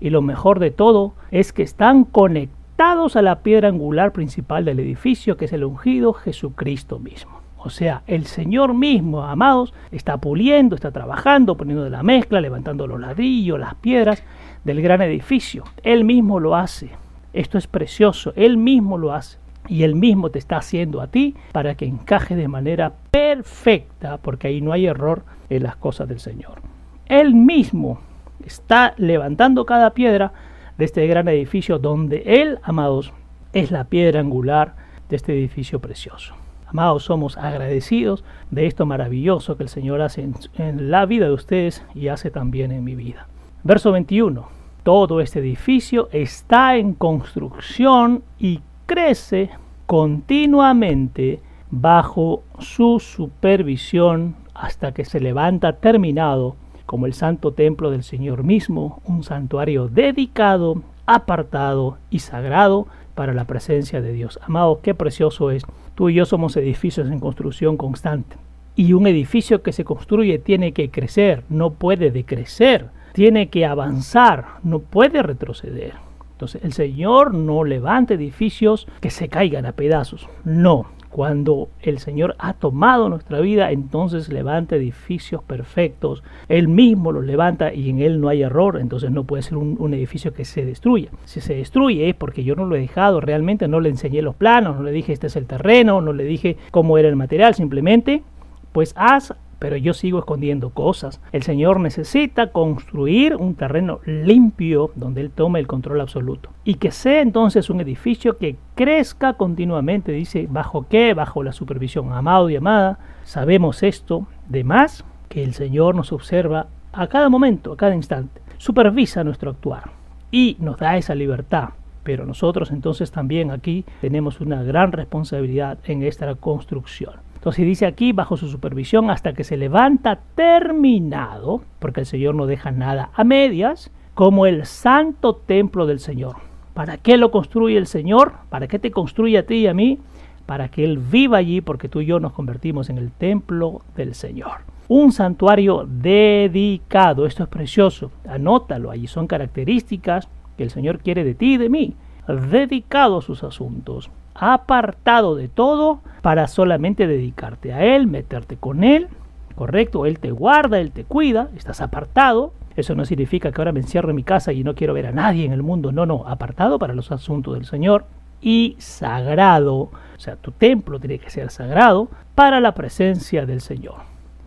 [0.00, 4.80] y lo mejor de todo es que están conectados a la piedra angular principal del
[4.80, 7.40] edificio, que es el ungido Jesucristo mismo.
[7.56, 12.86] O sea, el Señor mismo, amados, está puliendo, está trabajando, poniendo de la mezcla, levantando
[12.86, 14.22] los ladrillos, las piedras,
[14.62, 15.64] del gran edificio.
[15.82, 16.90] Él mismo lo hace.
[17.32, 18.34] Esto es precioso.
[18.36, 19.38] Él mismo lo hace.
[19.66, 24.48] Y Él mismo te está haciendo a ti para que encaje de manera perfecta, porque
[24.48, 26.60] ahí no hay error en las cosas del Señor.
[27.06, 28.00] Él mismo
[28.44, 30.32] está levantando cada piedra
[30.78, 33.12] de este gran edificio donde Él, amados,
[33.52, 34.74] es la piedra angular
[35.08, 36.34] de este edificio precioso.
[36.66, 41.84] Amados, somos agradecidos de esto maravilloso que el Señor hace en, la vida de ustedes
[41.94, 43.28] y hace también en mi vida.
[43.62, 44.48] Verso 21.
[44.82, 49.50] Todo este edificio está en construcción y crece
[49.86, 58.44] continuamente bajo su supervisión hasta que se levanta terminado como el santo templo del Señor
[58.44, 64.38] mismo, un santuario dedicado, apartado y sagrado para la presencia de Dios.
[64.42, 65.64] Amado, qué precioso es.
[65.94, 68.36] Tú y yo somos edificios en construcción constante.
[68.76, 74.46] Y un edificio que se construye tiene que crecer, no puede decrecer, tiene que avanzar,
[74.64, 75.92] no puede retroceder.
[76.32, 80.28] Entonces el Señor no levanta edificios que se caigan a pedazos.
[80.44, 86.24] No, cuando el Señor ha tomado nuestra vida, entonces levanta edificios perfectos.
[86.48, 89.94] Él mismo los levanta y en Él no hay error, entonces no puede ser un,
[89.94, 91.10] edificio que se destruya.
[91.24, 94.34] Si se destruye es porque yo no lo he dejado, realmente no le enseñé los
[94.34, 97.54] planos, no le dije este es el terreno, no le dije cómo era el material,
[97.54, 98.24] simplemente
[98.72, 101.20] pues haz pero yo sigo escondiendo cosas.
[101.32, 106.50] El Señor necesita construir un terreno limpio donde Él tome el control absoluto.
[106.64, 111.14] Y que sea entonces un edificio que crezca continuamente, dice, ¿bajo qué?
[111.14, 112.12] Bajo la supervisión.
[112.12, 117.72] Amado y amada, sabemos esto de más que el Señor nos observa a cada momento,
[117.72, 118.40] a cada instante.
[118.58, 119.90] Supervisa nuestro actuar
[120.30, 121.70] y nos da esa libertad.
[122.02, 127.14] Pero nosotros entonces también aquí tenemos una gran responsabilidad en esta construcción.
[127.44, 132.46] Entonces dice aquí, bajo su supervisión, hasta que se levanta terminado, porque el Señor no
[132.46, 136.36] deja nada a medias, como el santo templo del Señor.
[136.72, 138.32] ¿Para qué lo construye el Señor?
[138.48, 139.98] ¿Para qué te construye a ti y a mí?
[140.46, 144.14] Para que Él viva allí, porque tú y yo nos convertimos en el templo del
[144.14, 144.62] Señor.
[144.88, 151.34] Un santuario dedicado, esto es precioso, anótalo, allí son características que el Señor quiere de
[151.34, 151.94] ti y de mí,
[152.26, 159.08] dedicado a sus asuntos apartado de todo para solamente dedicarte a Él, meterte con Él,
[159.56, 160.06] ¿correcto?
[160.06, 162.54] Él te guarda, Él te cuida, estás apartado.
[162.76, 165.12] Eso no significa que ahora me encierro en mi casa y no quiero ver a
[165.12, 168.06] nadie en el mundo, no, no, apartado para los asuntos del Señor
[168.40, 173.96] y sagrado, o sea, tu templo tiene que ser sagrado para la presencia del Señor.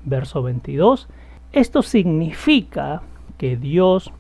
[0.04, 1.08] Verso 22,
[1.52, 3.04] esto significa
[3.38, 4.12] que Dios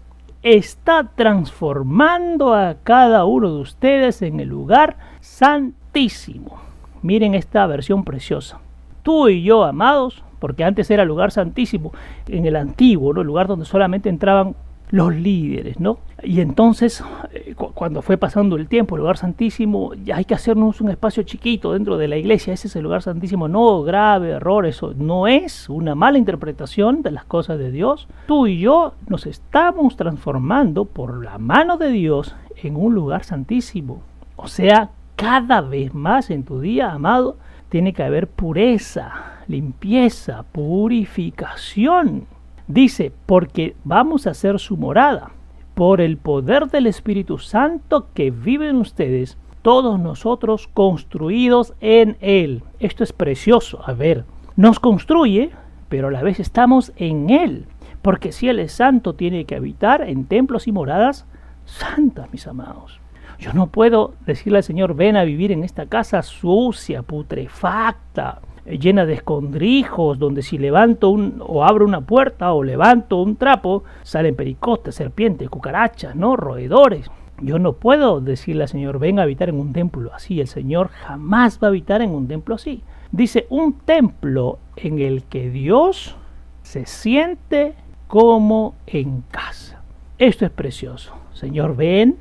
[0.43, 6.66] está transformando a cada uno de ustedes en el lugar santísimo.
[7.07, 8.59] Miren esta versión preciosa.
[9.01, 11.93] Tú y yo, amados, porque antes era lugar santísimo,
[12.27, 13.23] en el antiguo, ¿no?
[13.23, 14.55] lugar donde solamente entraban
[14.89, 15.99] los líderes, ¿no?
[16.21, 20.81] Y entonces, eh, cuando fue pasando el tiempo, el lugar santísimo, ya hay que hacernos
[20.81, 24.65] un espacio chiquito dentro de la iglesia, ese es el lugar santísimo, no grave error,
[24.65, 28.09] eso no es una mala interpretación de las cosas de Dios.
[28.27, 34.01] Tú y yo nos estamos transformando por la mano de Dios en un lugar santísimo.
[34.35, 37.37] O sea, cada vez más en tu día, amado,
[37.69, 42.27] tiene que haber pureza, limpieza, purificación.
[42.67, 45.31] Dice, porque vamos a ser su morada.
[45.73, 52.63] Por el poder del Espíritu Santo que vive en ustedes, todos nosotros construidos en Él.
[52.79, 53.81] Esto es precioso.
[53.85, 54.23] A ver,
[54.55, 55.49] nos construye,
[55.89, 57.65] pero a la vez estamos en Él.
[58.03, 61.25] Porque si Él es santo, tiene que habitar en templos y moradas
[61.65, 62.99] santas, mis amados.
[63.39, 69.05] Yo no puedo decirle al Señor, ven a vivir en esta casa sucia, putrefacta, llena
[69.05, 74.35] de escondrijos, donde si levanto un, o abro una puerta o levanto un trapo, salen
[74.35, 76.35] pericotes, serpientes, cucarachas, ¿no?
[76.35, 77.09] Roedores.
[77.39, 80.41] Yo no puedo decirle al Señor, ven a habitar en un templo así.
[80.41, 82.81] El Señor jamás va a habitar en un templo así.
[83.11, 86.15] Dice, un templo en el que Dios
[86.63, 87.75] se siente
[88.07, 89.81] como en casa.
[90.17, 91.13] Esto es precioso.
[91.33, 92.17] Señor, ven,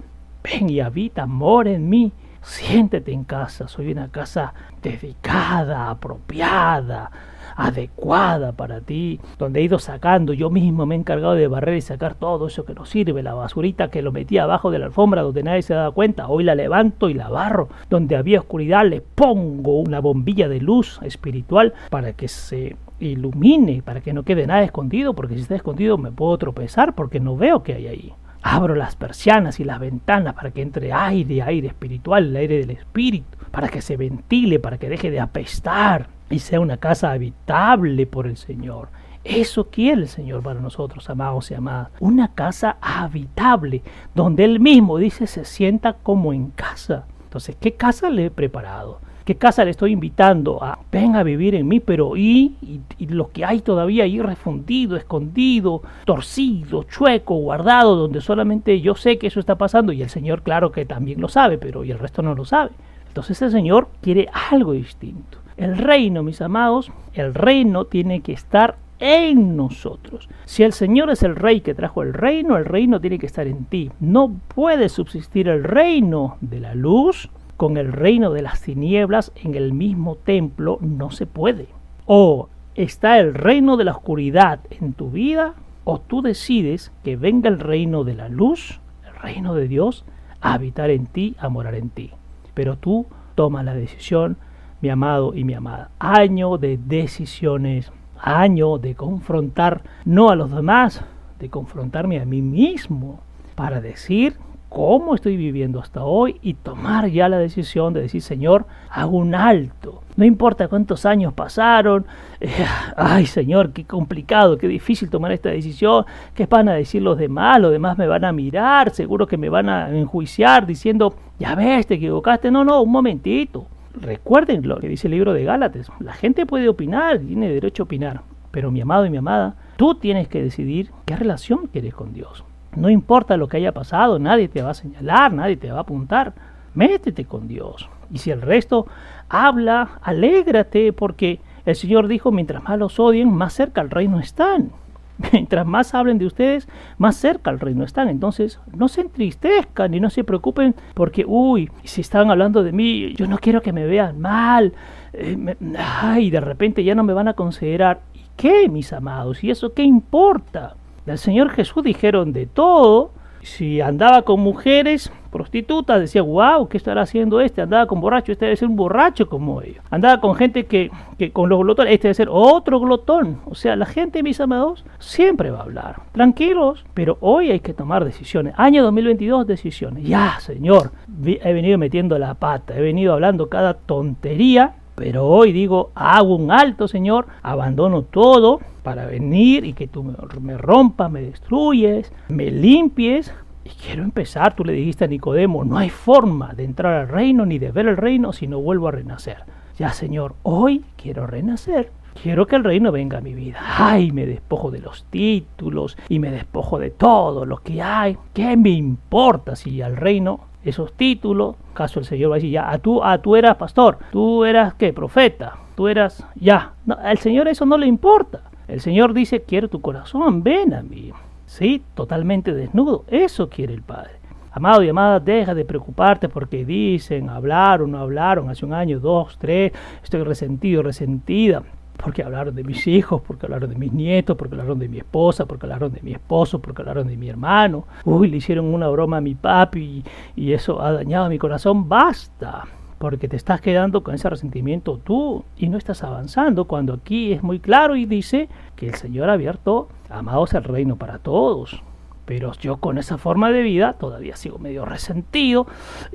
[0.47, 2.13] ven y habita, amor en mí
[2.47, 7.11] siéntete en casa, soy una casa dedicada, apropiada,
[7.57, 11.81] adecuada para ti, donde he ido sacando, yo mismo me he encargado de barrer y
[11.81, 15.23] sacar todo eso que no sirve, la basurita que lo metía abajo de la alfombra
[15.23, 19.01] donde nadie se daba cuenta, hoy la levanto y la barro, donde había oscuridad le
[19.01, 24.63] pongo una bombilla de luz espiritual para que se ilumine, para que no quede nada
[24.63, 28.15] escondido, porque si está escondido me puedo tropezar porque no veo qué hay ahí.
[28.49, 32.71] Abro las persianas y las ventanas para que entre aire, aire espiritual, el aire del
[32.71, 38.07] espíritu, para que se ventile, para que deje de apestar y sea una casa habitable
[38.07, 38.89] por el Señor.
[39.25, 41.89] Eso quiere el Señor para nosotros, amados y amadas.
[41.99, 43.83] Una casa habitable,
[44.15, 47.07] donde Él mismo dice se sienta como en casa.
[47.25, 49.01] Entonces, ¿qué casa le he preparado?
[49.27, 50.79] ¿Qué casa le estoy invitando a?
[50.93, 52.55] Ven a vivir en mí, pero ¿y?
[52.97, 59.19] y, lo que hay todavía ahí refundido, escondido, torcido, chueco, guardado, donde solamente yo sé
[59.19, 61.99] que eso está pasando y el Señor claro que también lo sabe, pero y el
[61.99, 62.71] resto no lo sabe.
[63.09, 65.39] Entonces el Señor quiere algo distinto.
[65.57, 70.29] El reino, mis amados, el reino tiene que estar en nosotros.
[70.45, 73.49] Si el Señor es el rey que trajo el reino, el reino tiene que estar
[73.49, 73.91] en ti.
[73.99, 79.55] No puede subsistir el reino de la luz con el reino de las tinieblas en
[79.55, 81.69] el mismo templo, no se puede.
[82.07, 85.55] O está el reino de la oscuridad en tu vida,
[85.85, 90.05] o tú decides que venga el reino de la luz, el reino de Dios,
[90.41, 92.11] a habitar en ti, a morar en ti.
[92.55, 94.37] Pero tú tomas la decisión,
[94.81, 95.91] mi amado y mi amada.
[95.99, 101.05] Año de decisiones año de confrontar no a los demás,
[101.39, 103.21] de confrontarme a mí mismo
[103.55, 104.37] para decir
[104.69, 109.35] cómo estoy viviendo hasta hoy y tomar ya la decisión de decir, Señor, hago un
[109.35, 110.03] alto.
[110.17, 112.07] No importa cuántos años pasaron,
[112.41, 112.51] eh,
[112.97, 116.05] ay Señor, qué complicado, qué difícil tomar esta decisión,
[116.35, 119.49] qué van a decir los demás, los demás me van a mirar, seguro que me
[119.49, 122.51] van a enjuiciar diciendo, ya ves, te equivocaste.
[122.51, 123.67] No, no, un momentito.
[123.95, 125.91] Recuerden lo que dice el libro de Gálatas.
[126.01, 128.23] La gente puede opinar, tiene derecho a opinar.
[128.51, 132.45] Pero mi amado y mi amada, tú tienes que decidir qué relación quieres con Dios.
[132.77, 135.81] No importa lo que haya pasado, nadie te va a señalar, nadie te va a
[135.81, 136.35] apuntar.
[136.75, 137.89] Métete con Dios.
[138.13, 138.87] Y si el resto
[139.29, 144.71] habla, alégrate porque el Señor dijo, mientras más los odien, más cerca al reino están.
[145.33, 146.69] Mientras más hablen de ustedes,
[146.99, 148.09] más cerca al reino están.
[148.09, 153.15] Entonces, no se entristezcan y no se preocupen porque, uy, si están hablando de mí,
[153.15, 154.75] yo no quiero que me vean mal.
[155.15, 158.01] Eh, ay, de repente ya no me van a considerar.
[158.13, 159.43] ¿Y qué, mis amados?
[159.43, 160.75] ¿Y eso qué importa?
[161.07, 163.13] Del Señor Jesús dijeron de todo.
[163.43, 167.63] Si andaba con mujeres, prostitutas, decía, wow, ¿qué estará haciendo este?
[167.63, 169.85] Andaba con borracho, este debe ser un borracho como ellos.
[169.89, 173.41] Andaba con gente que, que con los glotones, este debe ser otro glotón.
[173.45, 176.03] O sea, la gente, mis amados, siempre va a hablar.
[176.11, 178.55] Tranquilos, pero hoy hay que tomar decisiones.
[178.57, 180.03] Año 2022, decisiones.
[180.03, 180.91] Ya, Señor,
[181.25, 184.75] he venido metiendo la pata, he venido hablando cada tontería.
[184.97, 190.57] Pero hoy digo, hago un alto, Señor, abandono todo para venir y que tú me
[190.57, 193.33] rompas, me destruyes, me limpies,
[193.67, 197.45] y quiero empezar, tú le dijiste a Nicodemo, no hay forma de entrar al reino
[197.45, 199.39] ni de ver el reino si no vuelvo a renacer.
[199.77, 201.91] Ya Señor, hoy quiero renacer.
[202.23, 203.59] Quiero que el reino venga a mi vida.
[203.61, 208.17] Ay, me despojo de los títulos y me despojo de todo lo que hay.
[208.33, 212.71] ¿Qué me importa si al reino esos títulos, caso el Señor va a decir, ya,
[212.71, 217.19] a tú, a tú eras pastor, tú eras qué, profeta, tú eras, ya, no, al
[217.19, 218.43] Señor eso no le importa.
[218.69, 221.13] El Señor dice, quiero tu corazón, ven a mí.
[221.47, 221.83] ¿sí?
[221.95, 223.05] Totalmente desnudo.
[223.09, 224.13] Eso quiere el Padre.
[224.51, 229.37] Amado y amada, deja de preocuparte porque dicen, hablaron, no hablaron, hace un año, dos,
[229.39, 231.63] tres, estoy resentido, resentida.
[231.97, 235.47] Porque hablaron de mis hijos, porque hablaron de mis nietos, porque hablaron de mi esposa,
[235.47, 237.85] porque hablaron de mi esposo, porque hablaron de mi hermano.
[238.05, 240.05] Uy, le hicieron una broma a mi papi
[240.37, 241.89] y, y eso ha dañado mi corazón.
[241.89, 242.65] Basta
[242.99, 247.43] porque te estás quedando con ese resentimiento tú y no estás avanzando cuando aquí es
[247.43, 251.83] muy claro y dice que el Señor ha abierto, amados, el reino para todos.
[252.27, 255.67] Pero yo con esa forma de vida todavía sigo medio resentido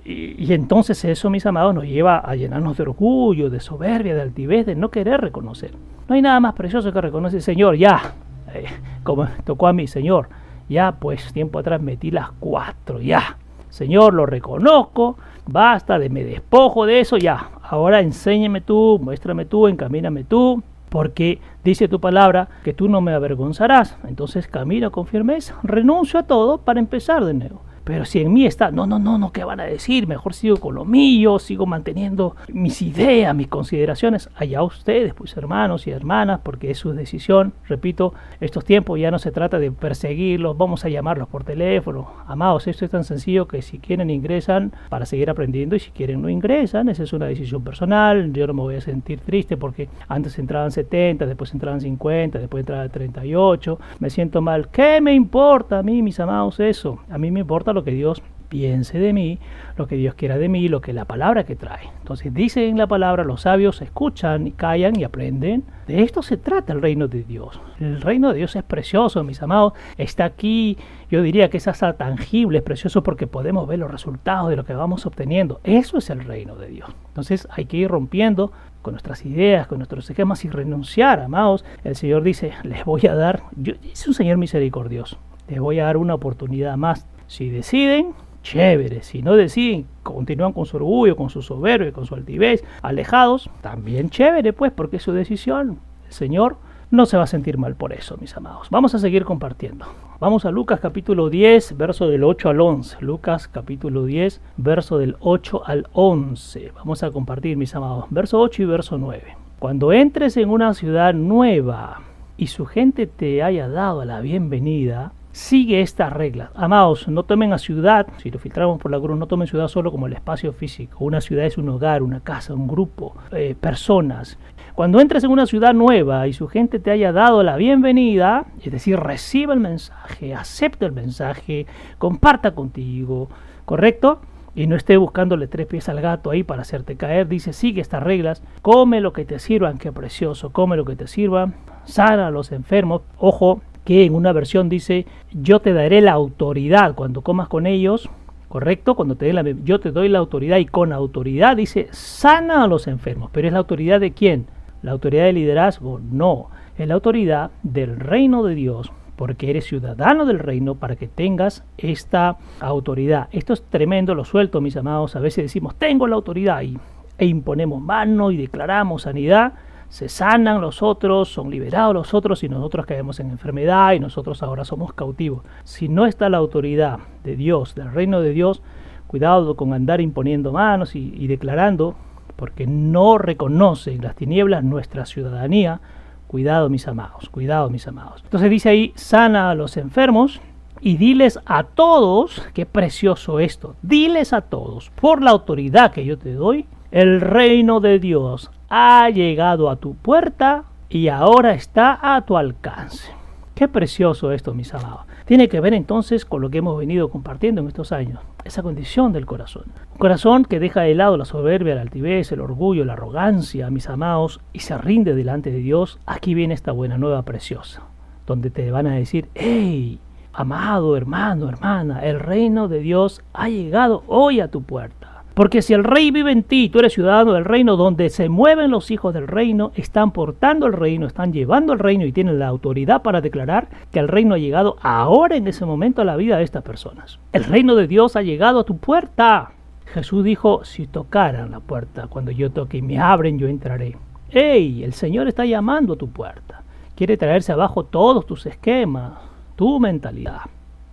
[0.03, 4.65] y, entonces eso, mis amados, nos lleva a llenarnos de orgullo, de soberbia, de altivez,
[4.65, 5.71] de no querer reconocer.
[6.09, 8.13] No hay nada más precioso que reconocer, Señor, ya,
[8.53, 8.65] eh,
[9.03, 10.27] como tocó a mí, Señor,
[10.67, 13.37] ya pues tiempo atrás metí las cuatro, ya.
[13.69, 19.69] Señor, lo reconozco, basta de me despojo de eso, ya, ahora enséñame tú, muéstrame tú,
[19.69, 23.97] encamíname tú, porque dice tu palabra que tú no me avergonzarás.
[24.05, 27.61] Entonces camino con firmeza, renuncio a todo para empezar de nuevo.
[27.83, 30.07] Pero si en mí está, no, no, no, no, ¿qué van a decir?
[30.07, 34.29] Mejor sigo con lo mío, sigo manteniendo mis ideas, mis consideraciones.
[34.35, 37.53] Allá ustedes, pues hermanos y hermanas, porque es su decisión.
[37.67, 42.07] Repito, estos tiempos ya no se trata de perseguirlos, vamos a llamarlos por teléfono.
[42.27, 46.21] Amados, esto es tan sencillo que si quieren ingresan para seguir aprendiendo y si quieren
[46.21, 48.31] no ingresan, esa es una decisión personal.
[48.33, 52.61] Yo no me voy a sentir triste porque antes entraban 70, después entraban 50, después
[52.61, 53.79] entraban 38.
[53.99, 54.69] Me siento mal.
[54.69, 56.99] ¿Qué me importa a mí, mis amados, eso?
[57.09, 59.39] A mí me importa lo que Dios piense de mí,
[59.77, 61.89] lo que Dios quiera de mí, lo que la palabra que trae.
[61.99, 65.63] Entonces dice en la palabra, los sabios escuchan y callan y aprenden.
[65.87, 67.61] De esto se trata el reino de Dios.
[67.79, 69.71] El reino de Dios es precioso, mis amados.
[69.97, 70.77] Está aquí,
[71.09, 74.65] yo diría que es hasta tangible, es precioso porque podemos ver los resultados de lo
[74.65, 75.61] que vamos obteniendo.
[75.63, 76.89] Eso es el reino de Dios.
[77.07, 78.51] Entonces hay que ir rompiendo
[78.81, 81.63] con nuestras ideas, con nuestros esquemas y renunciar, amados.
[81.85, 85.17] El Señor dice, les voy a dar, yo, es un Señor misericordioso,
[85.47, 87.07] les voy a dar una oportunidad más.
[87.31, 88.13] Si deciden,
[88.43, 89.03] chévere.
[89.03, 94.09] Si no deciden, continúan con su orgullo, con su soberbia, con su altivez, alejados, también
[94.09, 95.79] chévere, pues, porque es su decisión.
[96.05, 96.57] El Señor
[96.89, 98.67] no se va a sentir mal por eso, mis amados.
[98.69, 99.85] Vamos a seguir compartiendo.
[100.19, 102.97] Vamos a Lucas capítulo 10, verso del 8 al 11.
[102.99, 106.73] Lucas capítulo 10, verso del 8 al 11.
[106.75, 108.07] Vamos a compartir, mis amados.
[108.09, 109.37] Verso 8 y verso 9.
[109.57, 112.01] Cuando entres en una ciudad nueva
[112.35, 116.49] y su gente te haya dado la bienvenida, sigue estas reglas.
[116.55, 119.91] Amados, no tomen a ciudad, si lo filtramos por la cruz, no tomen ciudad solo
[119.91, 121.03] como el espacio físico.
[121.05, 124.37] Una ciudad es un hogar, una casa, un grupo, eh, personas.
[124.75, 128.71] Cuando entres en una ciudad nueva y su gente te haya dado la bienvenida, es
[128.71, 131.65] decir, reciba el mensaje, acepta el mensaje,
[131.97, 133.29] comparta contigo,
[133.65, 134.21] ¿correcto?
[134.53, 137.27] Y no esté buscándole tres pies al gato ahí para hacerte caer.
[137.27, 141.07] Dice, sigue estas reglas, come lo que te sirvan, qué precioso, come lo que te
[141.07, 141.53] sirva,
[141.85, 143.01] sana a los enfermos.
[143.17, 148.09] Ojo, que en una versión dice, yo te daré la autoridad cuando comas con ellos,
[148.47, 148.95] ¿correcto?
[148.95, 152.87] Cuando te la, yo te doy la autoridad y con autoridad dice, sana a los
[152.87, 154.45] enfermos, pero es la autoridad de quién?
[154.83, 160.25] La autoridad de liderazgo, no, es la autoridad del reino de Dios, porque eres ciudadano
[160.25, 163.27] del reino para que tengas esta autoridad.
[163.31, 166.77] Esto es tremendo, lo suelto mis amados, a veces decimos, tengo la autoridad y,
[167.17, 169.53] e imponemos mano y declaramos sanidad
[169.91, 174.41] se sanan los otros, son liberados los otros y nosotros caemos en enfermedad y nosotros
[174.41, 175.43] ahora somos cautivos.
[175.65, 178.61] Si no está la autoridad de Dios, del reino de Dios,
[179.07, 181.95] cuidado con andar imponiendo manos y, declarando,
[182.37, 185.81] porque no reconoce en las tinieblas nuestra ciudadanía.
[186.27, 188.21] Cuidado mis amados, cuidado mis amados.
[188.23, 190.39] Entonces dice ahí, sana a los enfermos,
[190.79, 196.17] y diles a todos, qué precioso esto, diles a todos, por la autoridad que yo
[196.17, 202.21] te doy, el reino de Dios ha llegado a tu puerta y ahora está a
[202.21, 203.11] tu alcance.
[203.53, 205.01] Qué precioso esto, mis amados.
[205.25, 209.11] Tiene que ver entonces con lo que hemos venido compartiendo en estos años, esa condición
[209.11, 209.65] del corazón.
[209.91, 213.89] Un corazón que deja de lado la soberbia, la altivez, el orgullo, la arrogancia, mis
[213.89, 215.99] amados, y se rinde delante de Dios.
[216.05, 217.81] Aquí viene esta buena nueva preciosa,
[218.25, 219.99] donde te van a decir, hey,
[220.31, 225.00] amado hermano, hermana, el reino de Dios ha llegado hoy a tu puerta.
[225.33, 228.69] Porque si el rey vive en ti, tú eres ciudadano del reino, donde se mueven
[228.69, 232.47] los hijos del reino, están portando el reino, están llevando el reino y tienen la
[232.47, 236.37] autoridad para declarar que el reino ha llegado ahora en ese momento a la vida
[236.37, 237.19] de estas personas.
[237.31, 239.51] El reino de Dios ha llegado a tu puerta.
[239.85, 243.95] Jesús dijo, si tocaran la puerta, cuando yo toque y me abren, yo entraré.
[244.31, 244.83] ¡Ey!
[244.83, 246.63] El Señor está llamando a tu puerta.
[246.95, 249.13] Quiere traerse abajo todos tus esquemas,
[249.55, 250.41] tu mentalidad.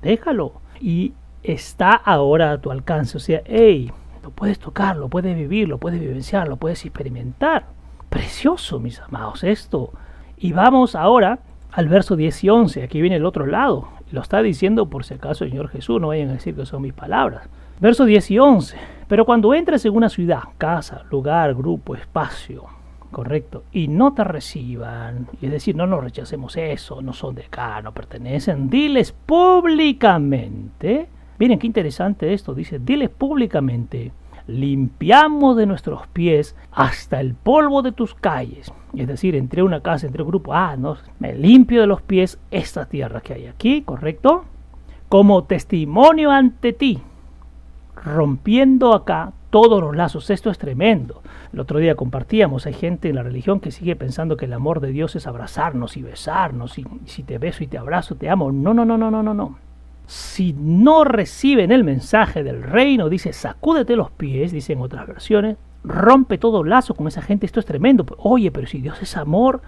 [0.03, 0.53] Déjalo.
[0.81, 1.13] Y
[1.43, 3.17] está ahora a tu alcance.
[3.17, 3.91] O sea, ¡ey!
[4.31, 7.67] Puedes tocar, lo puedes vivir, lo puedes vivenciar, lo puedes experimentar.
[8.09, 9.93] Precioso, mis amados, esto.
[10.37, 11.41] Y vamos ahora
[11.73, 12.83] al verso 10 y 11.
[12.83, 13.89] Aquí viene el otro lado.
[14.11, 16.83] Lo está diciendo por si acaso el Señor Jesús, no vayan a decir que son
[16.83, 17.49] mis palabras.
[17.81, 18.77] Verso 10 y 11.
[19.09, 22.65] Pero cuando entres en una ciudad, casa, lugar, grupo, espacio,
[23.11, 27.81] correcto, y no te reciban, es decir, no nos rechacemos eso, no son de acá,
[27.81, 31.09] no pertenecen, diles públicamente
[31.39, 32.55] Miren qué interesante esto.
[32.55, 34.13] Dice, diles públicamente,
[34.49, 38.73] limpiamos de nuestros pies hasta el polvo de tus calles.
[38.97, 42.39] Es decir, entre una casa, entre un grupo, ah, no, me limpio de los pies
[42.51, 44.47] esta tierra que hay aquí, ¿correcto?
[45.09, 46.99] Como testimonio ante ti,
[48.05, 50.31] rompiendo acá todos los lazos.
[50.31, 51.23] Esto es tremendo.
[51.53, 54.81] El otro día compartíamos, hay gente en la religión que sigue pensando que el amor
[54.81, 58.51] de Dios es abrazarnos y besarnos, y si te beso y te abrazo, te amo.
[58.51, 59.68] No, no, no, no, no, no
[60.09, 65.59] si no reciben el mensaje del reino, dice, sacúdete los pies, dice en otras versiones,
[65.85, 68.07] rompe todo lazo con esa gente, esto es tremendo.
[68.17, 69.61] Oye, pero si Dios es amor,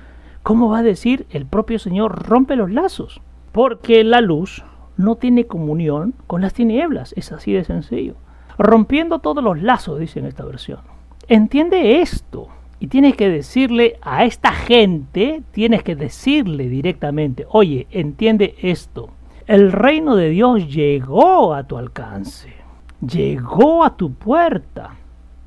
[0.42, 3.20] ¿cómo va a decir el propio Señor rompe los lazos?
[3.52, 4.64] Porque la luz
[4.96, 8.14] no tiene comunión con las tinieblas, es así de sencillo.
[8.56, 10.80] Rompiendo todos los lazos, dice en esta versión.
[11.28, 12.48] Entiende esto.
[12.78, 19.10] Y tienes que decirle a esta gente, tienes que decirle directamente, oye, entiende esto
[19.50, 22.54] el reino de Dios llegó a tu alcance,
[23.04, 24.90] llegó a tu puerta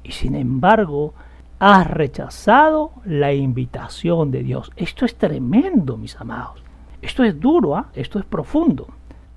[0.03, 1.13] y sin embargo
[1.57, 4.71] has rechazado la invitación de Dios.
[4.75, 6.61] Esto es tremendo, mis amados.
[7.01, 7.91] Esto es duro, ¿ah?
[7.93, 8.87] esto es profundo.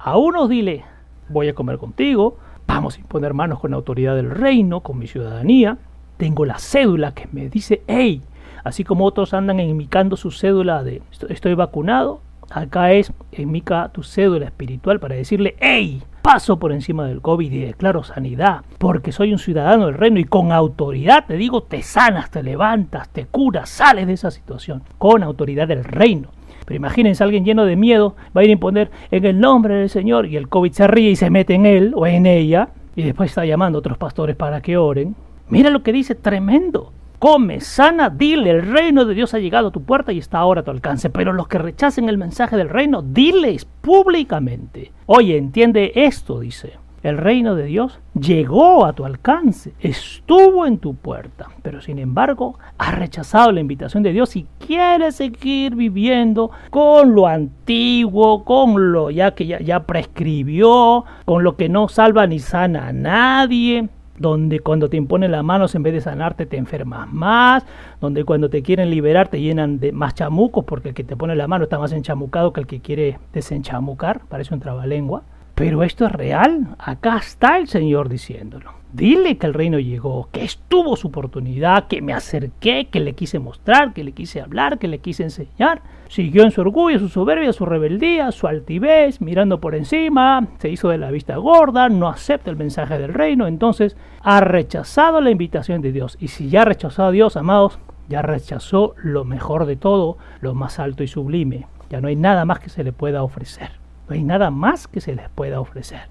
[0.00, 0.84] A unos dile,
[1.28, 2.36] voy a comer contigo,
[2.66, 5.78] vamos a imponer manos con la autoridad del reino, con mi ciudadanía.
[6.16, 8.20] Tengo la cédula que me dice, hey,
[8.64, 14.46] así como otros andan enmicando su cédula de estoy vacunado, Acá es, Mica tu cédula
[14.46, 19.38] espiritual para decirle, hey, paso por encima del COVID y declaro sanidad, porque soy un
[19.38, 24.06] ciudadano del reino y con autoridad te digo, te sanas, te levantas, te curas, sales
[24.06, 26.30] de esa situación, con autoridad del reino.
[26.64, 29.88] Pero imagínense alguien lleno de miedo, va a ir a imponer en el nombre del
[29.88, 33.02] Señor y el COVID se ríe y se mete en él o en ella y
[33.02, 35.14] después está llamando a otros pastores para que oren.
[35.48, 36.92] Mira lo que dice, tremendo.
[37.18, 40.60] Come, sana, dile, el reino de Dios ha llegado a tu puerta y está ahora
[40.60, 41.10] a tu alcance.
[41.10, 44.92] Pero los que rechacen el mensaje del reino, diles públicamente.
[45.06, 46.74] Oye, entiende esto, dice.
[47.02, 52.58] El reino de Dios llegó a tu alcance, estuvo en tu puerta, pero sin embargo
[52.78, 59.12] has rechazado la invitación de Dios y quieres seguir viviendo con lo antiguo, con lo
[59.12, 63.88] ya que ya, ya prescribió, con lo que no salva ni sana a nadie
[64.18, 67.64] donde cuando te imponen las manos en vez de sanarte te enfermas más,
[68.00, 71.34] donde cuando te quieren liberar te llenan de más chamucos porque el que te pone
[71.34, 75.22] la mano está más enchamucado que el que quiere desenchamucar, parece un trabalengua.
[75.56, 78.74] Pero esto es real, acá está el Señor diciéndolo.
[78.92, 83.38] Dile que el reino llegó, que estuvo su oportunidad, que me acerqué, que le quise
[83.38, 85.80] mostrar, que le quise hablar, que le quise enseñar.
[86.08, 90.90] Siguió en su orgullo, su soberbia, su rebeldía, su altivez, mirando por encima, se hizo
[90.90, 95.80] de la vista gorda, no acepta el mensaje del reino, entonces ha rechazado la invitación
[95.80, 96.18] de Dios.
[96.20, 97.78] Y si ya ha rechazado a Dios, amados,
[98.10, 101.66] ya rechazó lo mejor de todo, lo más alto y sublime.
[101.88, 103.85] Ya no hay nada más que se le pueda ofrecer.
[104.08, 106.02] No hay nada más que se les pueda ofrecer.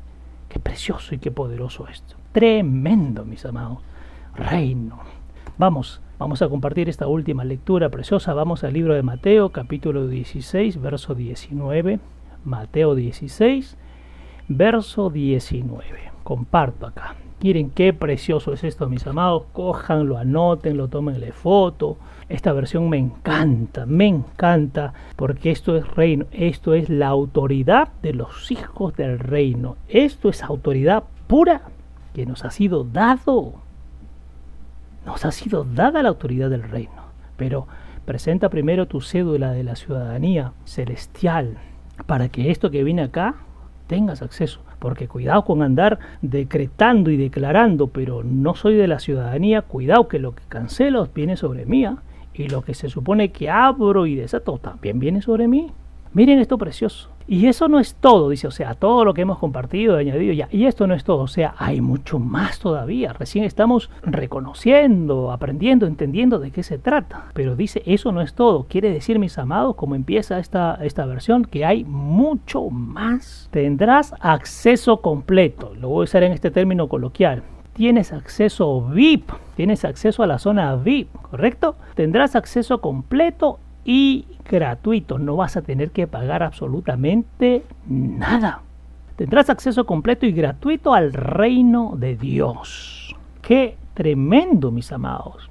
[0.49, 2.15] Qué precioso y qué poderoso esto.
[2.31, 3.79] Tremendo, mis amados.
[4.35, 4.99] Reino.
[5.57, 8.33] Vamos, vamos a compartir esta última lectura preciosa.
[8.33, 11.99] Vamos al libro de Mateo, capítulo 16, verso 19.
[12.43, 13.77] Mateo 16,
[14.49, 16.11] verso 19.
[16.23, 17.15] Comparto acá.
[17.41, 19.43] Miren qué precioso es esto, mis amados.
[19.53, 21.97] Cójanlo, anótenlo, tómenle foto.
[22.28, 28.13] Esta versión me encanta, me encanta, porque esto es reino, esto es la autoridad de
[28.13, 29.78] los hijos del reino.
[29.88, 31.61] Esto es autoridad pura
[32.13, 33.53] que nos ha sido dado.
[35.05, 37.05] Nos ha sido dada la autoridad del reino.
[37.38, 37.67] Pero
[38.05, 41.57] presenta primero tu cédula de la ciudadanía celestial
[42.07, 43.36] para que esto que viene acá
[43.86, 44.61] tengas acceso.
[44.80, 50.17] Porque cuidado con andar decretando y declarando, pero no soy de la ciudadanía, cuidado que
[50.17, 51.86] lo que cancelo viene sobre mí.
[51.86, 51.97] ¿ah?
[52.38, 55.71] Y lo que se supone que abro y desato también viene sobre mí.
[56.13, 57.09] Miren esto precioso.
[57.27, 60.47] Y eso no es todo, dice, o sea, todo lo que hemos compartido, añadido ya.
[60.51, 63.13] Y esto no es todo, o sea, hay mucho más todavía.
[63.13, 67.25] Recién estamos reconociendo, aprendiendo, entendiendo de qué se trata.
[67.33, 68.67] Pero dice, eso no es todo.
[68.69, 73.49] Quiere decir, mis amados, como empieza esta, esta versión, que hay mucho más.
[73.51, 75.73] Tendrás acceso completo.
[75.75, 77.41] Lo voy a usar en este término coloquial
[77.76, 81.76] tienes acceso VIP, tienes acceso a la zona VIP, ¿correcto?
[81.93, 88.61] Tendrás acceso completo y gratuito, no vas a tener que pagar absolutamente nada.
[89.17, 93.13] Tendrás acceso completo y gratuito al reino de Dios.
[93.41, 95.49] Qué tremendo, mis amados.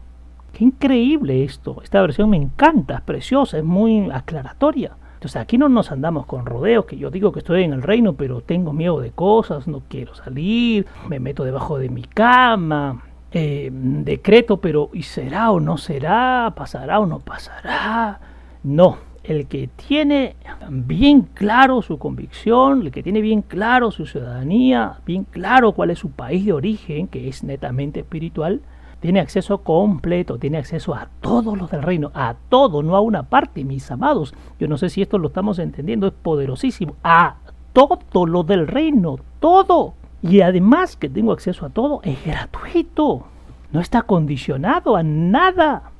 [0.53, 1.83] Qué increíble esto.
[1.83, 4.97] Esta versión me encanta, es preciosa, es muy aclaratoria.
[5.25, 8.13] Entonces aquí no nos andamos con rodeos, que yo digo que estoy en el reino,
[8.13, 13.01] pero tengo miedo de cosas, no quiero salir, me meto debajo de mi cama,
[13.33, 16.53] eh, decreto, pero ¿y será o no será?
[16.55, 18.21] ¿Pasará o no pasará?
[18.65, 20.37] No, el que tiene
[20.69, 26.01] bien claro su convicción, el que tiene bien claro su ciudadanía, bien claro cuál es
[26.01, 28.61] su país de origen, que es netamente espiritual,
[29.05, 33.25] tiene acceso completo, tiene acceso a todos los del reino, a todo, no a una
[33.25, 34.33] parte, mis amados.
[34.59, 37.35] Yo no sé si esto lo estamos entendiendo, es poderosísimo, a
[37.75, 39.93] todo lo del reino, todo.
[40.23, 43.27] Y además que tengo acceso a todo, es gratuito,
[43.73, 45.91] no está condicionado a nada.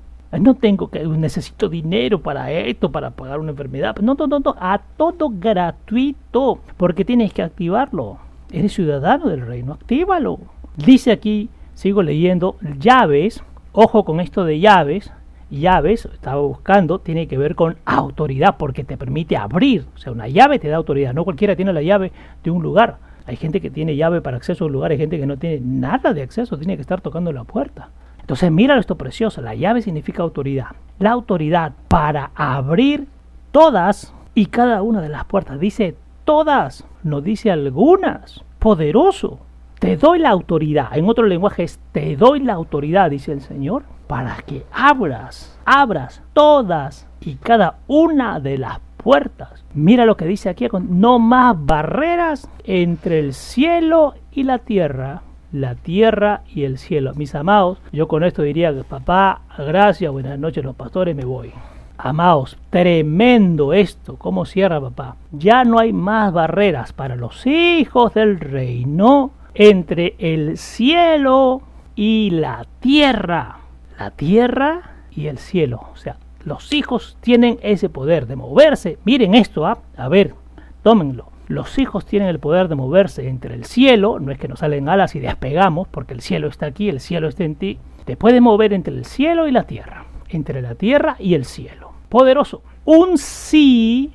[0.41, 3.97] No tengo que necesito dinero para esto, para pagar una enfermedad.
[3.99, 8.17] No, no, no, no, a todo gratuito, porque tienes que activarlo.
[8.51, 10.39] Eres ciudadano del reino, actívalo.
[10.79, 11.51] Dice aquí
[11.85, 15.13] sigo leyendo llaves, ojo con esto de llaves,
[15.51, 20.27] llaves, estaba buscando, tiene que ver con autoridad porque te permite abrir, o sea, una
[20.27, 22.11] llave te da autoridad, no cualquiera tiene la llave
[22.43, 22.97] de un lugar.
[23.27, 25.61] Hay gente que tiene llave para acceso a un lugar, hay gente que no tiene
[25.61, 27.91] nada de acceso, tiene que estar tocando la puerta.
[28.19, 30.69] Entonces, mira esto precioso, la llave significa autoridad.
[30.99, 33.09] La autoridad para abrir
[33.53, 35.61] todas y cada una de las puertas.
[35.61, 38.43] Dice todas, no dice algunas.
[38.59, 39.41] Poderoso.
[39.85, 40.97] Te doy la autoridad.
[40.97, 46.23] En otro lenguaje es te doy la autoridad, dice el Señor, para que abras, abras
[46.33, 49.63] todas y cada una de las puertas.
[49.75, 55.21] Mira lo que dice aquí, no más barreras entre el cielo y la tierra,
[55.53, 57.13] la tierra y el cielo.
[57.15, 61.53] Mis amados, yo con esto diría que papá, gracias, buenas noches los pastores, me voy.
[61.99, 64.17] Amados, tremendo esto.
[64.17, 65.17] ¿Cómo cierra papá?
[65.31, 71.63] Ya no hay más barreras para los hijos del reino entre el cielo
[71.95, 73.59] y la tierra.
[73.99, 75.87] La tierra y el cielo.
[75.93, 78.99] O sea, los hijos tienen ese poder de moverse.
[79.05, 79.79] Miren esto, ¿ah?
[79.97, 80.35] a ver,
[80.83, 81.29] tómenlo.
[81.47, 84.89] Los hijos tienen el poder de moverse entre el cielo, no es que nos salen
[84.89, 87.79] alas y despegamos, porque el cielo está aquí, el cielo está en ti.
[88.07, 91.93] Te puede mover entre el cielo y la tierra, entre la tierra y el cielo.
[92.09, 92.63] Poderoso.
[92.87, 94.13] Un sí,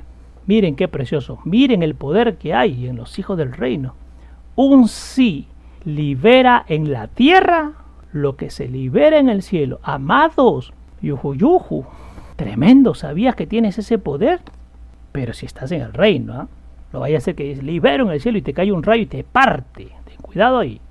[0.47, 3.93] miren qué precioso, miren el poder que hay en los hijos del reino.
[4.61, 5.47] Un sí
[5.85, 7.75] libera en la tierra
[8.11, 9.79] lo que se libera en el cielo.
[9.83, 11.85] Amados, yuju yuju,
[12.35, 14.41] tremendo, ¿sabías que tienes ese poder?
[15.13, 16.47] Pero si estás en el reino, ¿ah?
[16.91, 19.05] No vaya a ser que libero en el cielo y te cae un rayo y
[19.05, 19.93] te parte.
[20.03, 20.81] Ten cuidado ahí.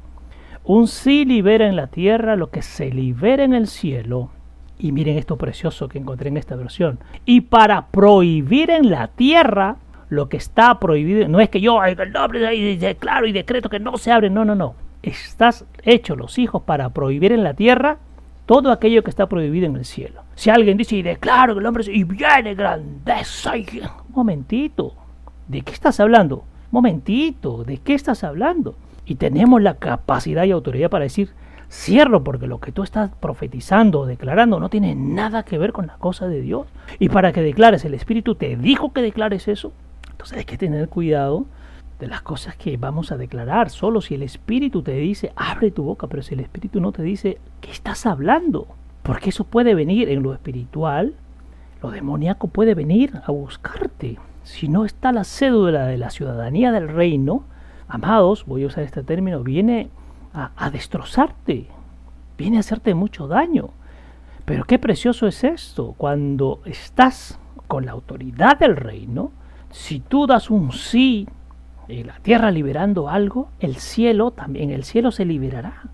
[0.64, 4.31] Un sí libera en la tierra lo que se libera en el cielo.
[4.79, 7.01] Y miren esto precioso que encontré en esta versión.
[7.27, 9.77] Y para prohibir en la tierra
[10.09, 11.29] lo que está prohibido.
[11.29, 14.31] No es que yo el nombre y declaro y decreto que no se abre.
[14.31, 14.75] No, no, no.
[15.03, 17.99] Estás hecho los hijos para prohibir en la tierra
[18.47, 20.23] todo aquello que está prohibido en el cielo.
[20.35, 23.57] Si alguien dice y declaro que el hombre y viene grandeza.
[23.57, 23.67] Y...
[24.09, 24.95] Momentito.
[25.47, 26.45] ¿De qué estás hablando?
[26.71, 28.75] Momentito, ¿de qué estás hablando?
[29.07, 31.31] Y tenemos la capacidad y autoridad para decir,
[31.71, 35.97] cierro porque lo que tú estás profetizando declarando no tiene nada que ver con la
[35.97, 36.67] cosa de Dios.
[36.99, 39.73] Y para que declares, el Espíritu te dijo que declares eso.
[40.19, 41.47] Entonces hay que tener cuidado
[41.99, 43.71] de las cosas que vamos a declarar.
[43.71, 47.03] Solo si el Espíritu te dice, abre tu boca, pero si el Espíritu no te
[47.03, 48.66] dice, ¿qué estás hablando?
[49.03, 51.14] Porque eso puede venir en lo espiritual,
[51.81, 56.89] lo demoníaco puede venir a buscarte si no está la cédula de la ciudadanía del
[56.89, 57.43] reino,
[57.87, 59.91] amados, voy a usar este término, viene
[60.33, 61.66] a, destrozarte,
[62.39, 63.69] viene a hacerte mucho daño.
[64.47, 69.33] Pero qué precioso es esto, cuando estás con la autoridad del reino,
[69.71, 71.29] si tú das un sí
[71.89, 75.85] en la tierra liberando algo, el cielo también, el cielo se liberará.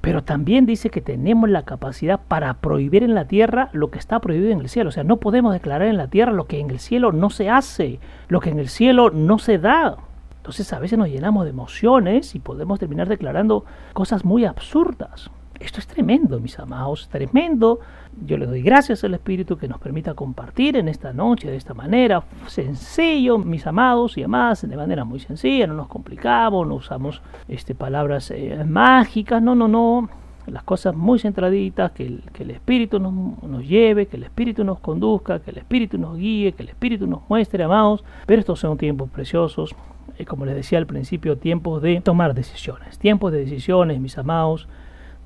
[0.00, 4.18] Pero también dice que tenemos la capacidad para prohibir en la tierra lo que está
[4.20, 4.88] prohibido en el cielo.
[4.88, 7.50] O sea, no podemos declarar en la tierra lo que en el cielo no se
[7.50, 9.96] hace, lo que en el cielo no se da.
[10.38, 15.30] Entonces a veces nos llenamos de emociones y podemos terminar declarando cosas muy absurdas.
[15.60, 17.80] Esto es tremendo, mis amados, tremendo.
[18.24, 21.74] Yo le doy gracias al Espíritu que nos permita compartir en esta noche de esta
[21.74, 27.20] manera, sencillo, mis amados y amadas, de manera muy sencilla, no nos complicamos, no usamos
[27.46, 30.08] este, palabras eh, mágicas, no, no, no,
[30.46, 34.64] las cosas muy centraditas, que el, que el Espíritu nos, nos, lleve, que el Espíritu
[34.64, 38.58] nos conduzca, que el Espíritu nos guíe, que el Espíritu nos muestre, amados, pero estos
[38.60, 39.74] son tiempos preciosos,
[40.16, 44.66] eh, como les decía al principio, tiempos de tomar decisiones, tiempos de decisiones, mis amados,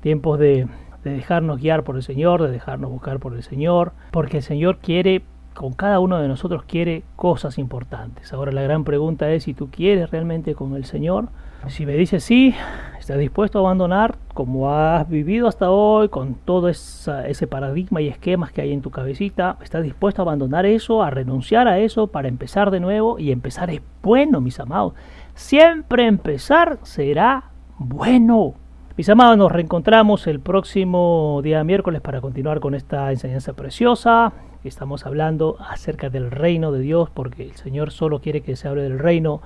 [0.05, 0.67] tiempos de,
[1.03, 5.23] dejarnos guiar por el Señor, de dejarnos buscar por el Señor, porque el Señor quiere,
[5.55, 8.31] con cada uno de nosotros quiere cosas importantes.
[8.31, 11.29] Ahora la gran pregunta es si tú quieres realmente con el Señor.
[11.69, 12.53] Si me dices sí,
[12.99, 18.51] estás dispuesto a abandonar como has vivido hasta hoy, con todo ese paradigma y esquemas
[18.51, 22.27] que hay en tu cabecita, estás dispuesto a abandonar eso, a renunciar a eso para
[22.27, 24.93] empezar de nuevo y empezar es bueno, mis amados.
[25.33, 27.45] Siempre empezar será
[27.79, 28.53] bueno.
[28.97, 34.31] Mis amados, nos reencontramos el próximo día miércoles para continuar con esta enseñanza preciosa.
[34.63, 38.83] Estamos hablando acerca del reino de Dios porque el Señor solo quiere que se hable
[38.83, 39.41] del reino,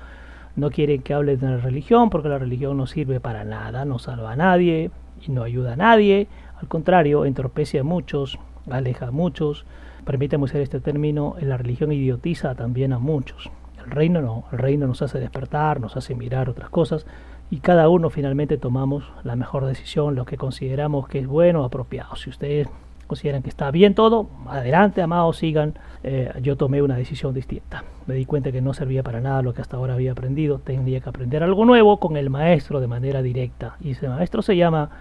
[0.56, 3.98] no quiere que hable de la religión porque la religión no sirve para nada, no
[3.98, 4.92] salva a nadie
[5.28, 6.28] y no ayuda a nadie.
[6.62, 8.38] Al contrario, entorpece a muchos,
[8.70, 9.66] aleja a muchos.
[10.06, 13.50] Permítame usar este término, la religión idiotiza también a muchos.
[13.84, 17.08] El reino no, el reino nos hace despertar, nos hace mirar otras cosas
[17.52, 22.16] y cada uno finalmente tomamos la mejor decisión, lo que consideramos que es bueno apropiado.
[22.16, 22.68] Si ustedes
[23.08, 25.74] consideran que está bien todo, adelante, amados, sigan.
[26.04, 27.84] Eh, yo tomé una decisión distinta.
[28.06, 30.60] Me di cuenta que no servía para nada lo que hasta ahora había aprendido.
[30.60, 33.78] Tendría que aprender algo nuevo con el maestro de manera directa.
[33.82, 34.92] Y ese maestro se llama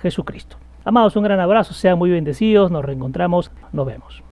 [0.00, 0.56] Jesucristo.
[0.84, 4.22] Amados, un gran abrazo, sean muy bendecidos, nos reencontramos, nos vemos.